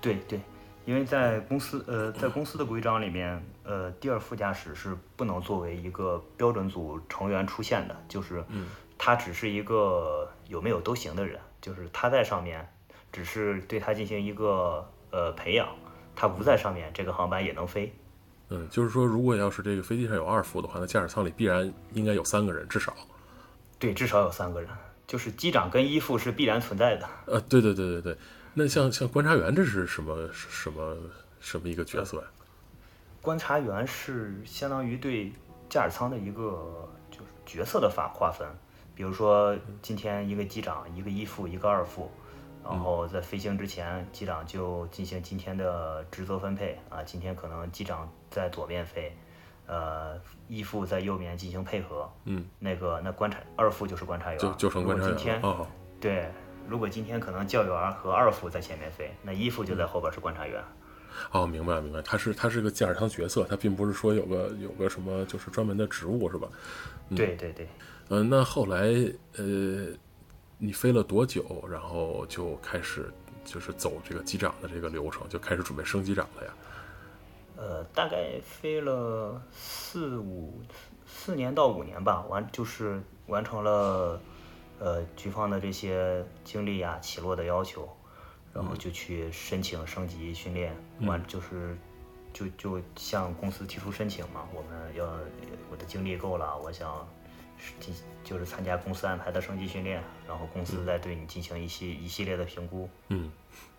[0.00, 0.40] 对对，
[0.84, 8.44] 因为在公司呃在公司的规章里面，呃第二副驾驶是不能作为一个标准组成员出现的，就是
[8.98, 12.68] 他只是一个有没有都行的人，就是他在上面
[13.12, 15.68] 只是对他进行一个呃培养，
[16.16, 17.94] 他不在上面，这个航班也能飞。
[18.48, 22.94] 嗯，就是说，如果要是这个飞机上有二副的话，那驾驶舱里必然应该有三个人，至少。
[23.78, 24.70] 对，至少有三个人。
[25.06, 27.08] 就是机长跟一副是必然存在的。
[27.26, 28.16] 呃，对对对对对，
[28.54, 30.96] 那像像观察员这是什么什么
[31.38, 32.24] 什么一个角色呀？
[33.22, 35.32] 观察员是相当于对
[35.68, 38.46] 驾驶舱的一个就是角色的划划分，
[38.94, 42.10] 比如说今天一个机长，一个一副，一个二副，
[42.68, 49.16] 然后在飞行之前，机长就进行今天的职责分配啊，今天可能机长在左边飞。
[49.68, 55.66] 呃，一副在右边进行配合，嗯，那个那观察二副就是观察员，就就成观察员哦。
[56.00, 56.30] 对，
[56.68, 60.62] 如果今天可能教员和二副在前面飞，那一副就在后边是观察员。
[61.32, 66.46] 哦，明白明白，他是他是个驾驶舱角色，他并不是说有个有个什么就是专门的职务是吧？
[67.16, 67.66] 对对对。
[68.08, 68.86] 嗯，那后来
[69.36, 69.88] 呃，
[70.58, 73.12] 你飞了多久，然后就开始
[73.44, 76.52] 就是走这个机长的这个流程，就开始准备升机长了呀？
[77.58, 80.60] 呃，大概飞了四五
[81.06, 84.20] 四年到五年吧，完就是完成了
[84.78, 87.88] 呃局方的这些经历呀、起落的要求，
[88.52, 91.76] 然后就去申请升级训练，完就是
[92.32, 95.06] 就就向公司提出申请嘛，我们要
[95.70, 97.08] 我的经历够了，我想
[97.80, 97.94] 进
[98.24, 102.88] 就是参加公司安排的升级训练，然后公司再对你进行一些一系列的评估。
[103.08, 103.30] 嗯。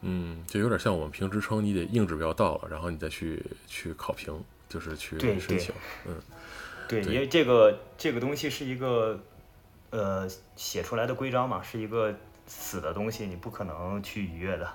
[0.02, 5.74] 嗯，就有点像我们评职称，你得硬指标到了，然后你再去去考评，就是去申请。
[6.06, 6.16] 嗯，
[6.88, 9.20] 对，因为这个这个东西是一个
[9.92, 12.16] 呃写出来的规章嘛，是一个
[12.46, 14.72] 死的东西，你不可能去逾越的。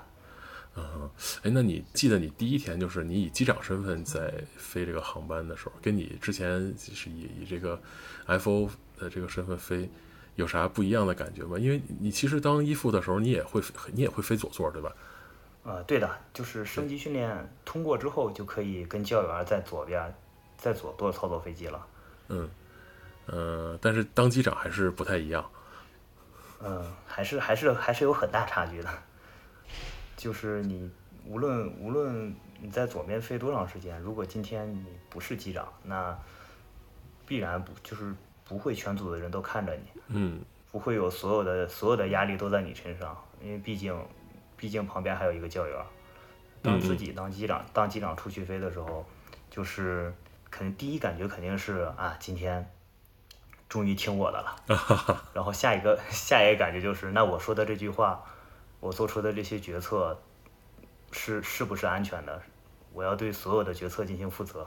[0.75, 1.09] 嗯，
[1.43, 7.81] 哎，那你记得你第一天就是你以机长身份在飞这个航班的时候，跟你之前是以以这个
[8.25, 8.69] F.O.
[9.03, 9.89] 的这个身份飞，
[10.35, 11.59] 有啥不一样的感觉吗？
[11.59, 14.91] 因为你其实当一副的时候，你也会你也会飞左座，对吧？
[15.63, 20.13] 呃，对的，就是升级训练通过之后，就可以跟教员在左边，
[20.57, 21.85] 在左舵操作飞机了。
[22.29, 22.49] 嗯，
[23.27, 25.49] 呃，但是当机长还是不太一样。
[26.61, 28.89] 嗯，还是还是还是有很大差距的。
[30.17, 30.89] 就是你
[31.25, 36.17] 无论无论你在左边飞多长时间，如果今天你不是机长，那
[37.25, 38.13] 必然不就是
[38.45, 40.01] 不会全组的人都看着你。
[40.07, 40.41] 嗯。
[40.71, 43.95] 不会有所有的所有的压力都在你身上，因为毕竟。
[44.55, 45.85] 毕竟旁边还有一个教员，
[46.61, 49.05] 当自己当机长当机长出去飞的时候，
[49.49, 50.13] 就是
[50.49, 52.71] 肯定第一感觉肯定是啊，今天
[53.67, 54.55] 终于听我的了。
[55.33, 58.23] 然后下一个 下一个感觉就是，那我说的这句话，
[58.79, 60.17] 我做出的这些决策
[61.11, 62.41] 是是不是安全的？
[62.93, 64.65] 我要对所有的决策进行负责，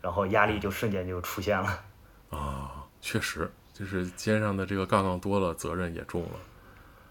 [0.00, 1.84] 然后压力就瞬间就出现了。
[2.30, 6.30] 啊，确实，就是肩上的这个杠杠多了，责任也重了。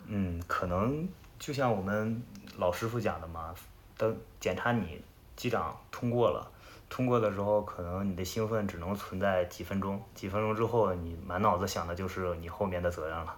[0.07, 1.07] 嗯，可能。
[1.37, 2.23] 就像我们
[2.57, 3.53] 老师傅讲的嘛，
[3.95, 4.99] 等检查你
[5.35, 6.49] 机长通过了，
[6.89, 13.35] 通过的时候，可能你的兴奋只能存在几分钟，几分钟之后，你满脑子想的就是你后面的责任了。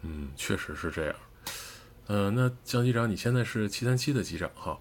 [0.00, 1.14] 嗯，确实是这样。
[2.08, 4.78] 嗯，那江机长，你现在是七三七的机长哈？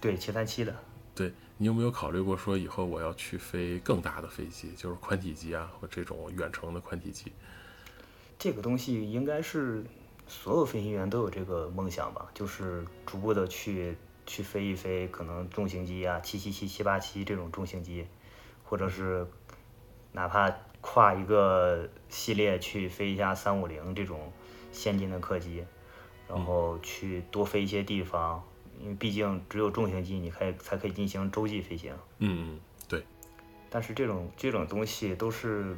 [0.00, 0.74] 对，七三七的。
[1.20, 7.32] 对你有没有考虑过说以后我要去飞更大的飞机，就是宽体机啊，或这种远程的宽体机？
[8.38, 9.84] 这个东西应该是。
[10.32, 13.96] 所有飞行员都有这个梦想吧，就是逐步的去
[14.26, 18.06] 去飞一飞可能重型机啊，七七七、七八七这种重型机，
[18.62, 19.26] 或者是
[20.12, 20.48] 哪怕
[20.80, 24.32] 跨一个系列去飞一下三五零这种
[24.70, 25.64] 先进的客机，
[26.28, 28.44] 然后去多飞一些地方，
[28.80, 31.94] 因为毕竟只有重型机你可以才可以进行洲际飞行。
[32.18, 33.04] 嗯嗯，对。
[33.68, 35.76] 但是这种这种东西都是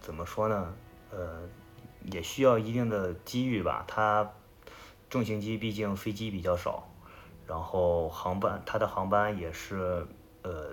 [0.00, 0.74] 怎么说呢？
[1.10, 1.48] 呃，
[2.10, 3.84] 也需要一定的机遇吧。
[3.86, 4.28] 它
[5.08, 6.86] 重型机毕竟飞机比较少，
[7.46, 10.06] 然后航班它的航班也是
[10.42, 10.72] 呃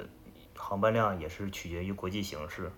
[0.55, 2.71] 航班量也是取决于国际形势，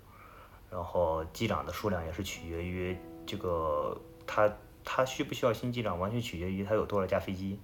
[0.69, 4.51] 然后机长的数量也是取决于这个它
[4.83, 7.57] 它需不需要新机长，完全取决于它有多少架飞机。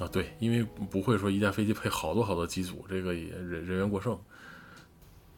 [0.00, 4.18] 啊，对，因为不会说一架飞机配好多好多机组，这个也人人员过剩。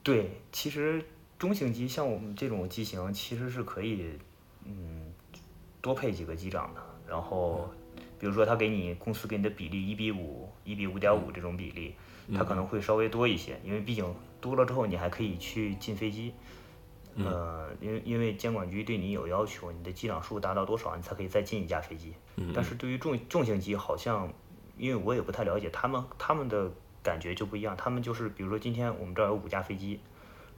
[0.02, 1.02] 对，其实
[1.38, 4.18] 中型机像我们这种机型，其实是可以
[4.64, 5.12] 嗯
[5.80, 6.80] 多配几个机长的。
[7.08, 7.70] 然后
[8.18, 11.94] 比如说他给你公司给你的比例一比五、一比五点五这种比例，
[12.34, 14.04] 他可能会稍微多一些，因为毕竟
[14.40, 16.32] 多了之后你还可以去进飞机。
[17.16, 22.12] 呃，因为因为监管局对你有要求，你的机长数达到多少，你才可以再进一架飞机。
[22.54, 24.32] 但是对于重重型机，好像
[24.80, 26.72] 因为我也不太了解，他们他们的
[27.02, 27.76] 感觉就不一样。
[27.76, 30.00] 他们就是比如说今天我们这儿有五架飞机，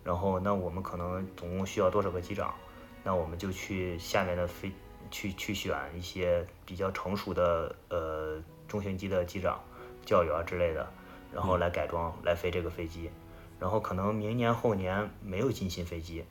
[0.04, 2.54] 然后那我们可能总共需要多少个机长，
[3.02, 4.70] 那我们就去下面的飞
[5.10, 9.60] 去去选一些比较成熟的呃中型机的机长、
[10.06, 10.88] 教员之类的，
[11.34, 13.10] 然后来改装来飞这个飞机。
[13.58, 16.24] 然后可能明年后年没有进新飞机。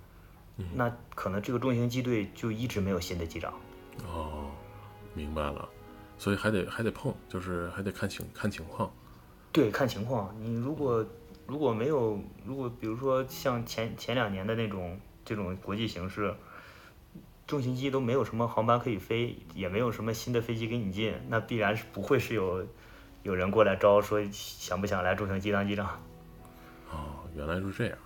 [0.76, 3.54] 那可能这个中型机队就一直没有新的机长。
[4.06, 4.52] 哦，
[5.14, 5.68] 明白了，
[6.22, 8.94] 所以还得还得碰，就是还得看情看情况。
[9.52, 10.32] 对，看情况。
[10.40, 11.04] 你如果
[11.48, 16.36] 如果没有，如果比如说像前前两年的那种这种国际形势，
[17.48, 22.68] 重型机都没有什么航班可以飞，也没有什么新的飞机给你进，那必然是不会是有
[23.24, 26.00] 有人过来招说想不想来重型机当机长。
[26.92, 27.98] 哦，原来是这样。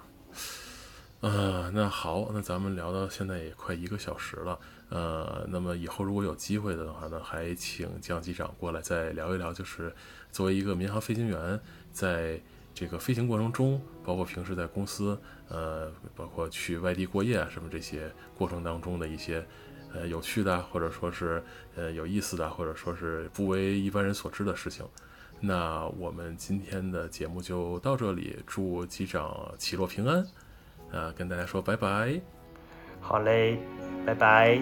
[1.20, 4.58] 呃，那好，那咱们聊到现在也快一个小时了，
[4.90, 9.94] 呃，那么以后如果有机会的话呢，还请江机长过来再聊一聊，就是
[10.32, 11.60] 作为一个民航飞行员，
[11.92, 12.40] 在
[12.74, 15.20] 这个飞行过程中，包括平时在公司，
[15.50, 19.46] 呃，包括去外地过夜啊什么这些过程当中的一些
[19.94, 21.44] 呃有趣的，或者说是
[21.76, 24.86] 呃有意思的，或者说是不为一般人所知的事情。
[25.40, 30.26] 那我们今天的节目就到这里，祝机长起落平安。
[30.92, 32.35] 啊，跟大家说拜拜。
[33.08, 33.60] 好嘞
[34.04, 34.60] 拜拜。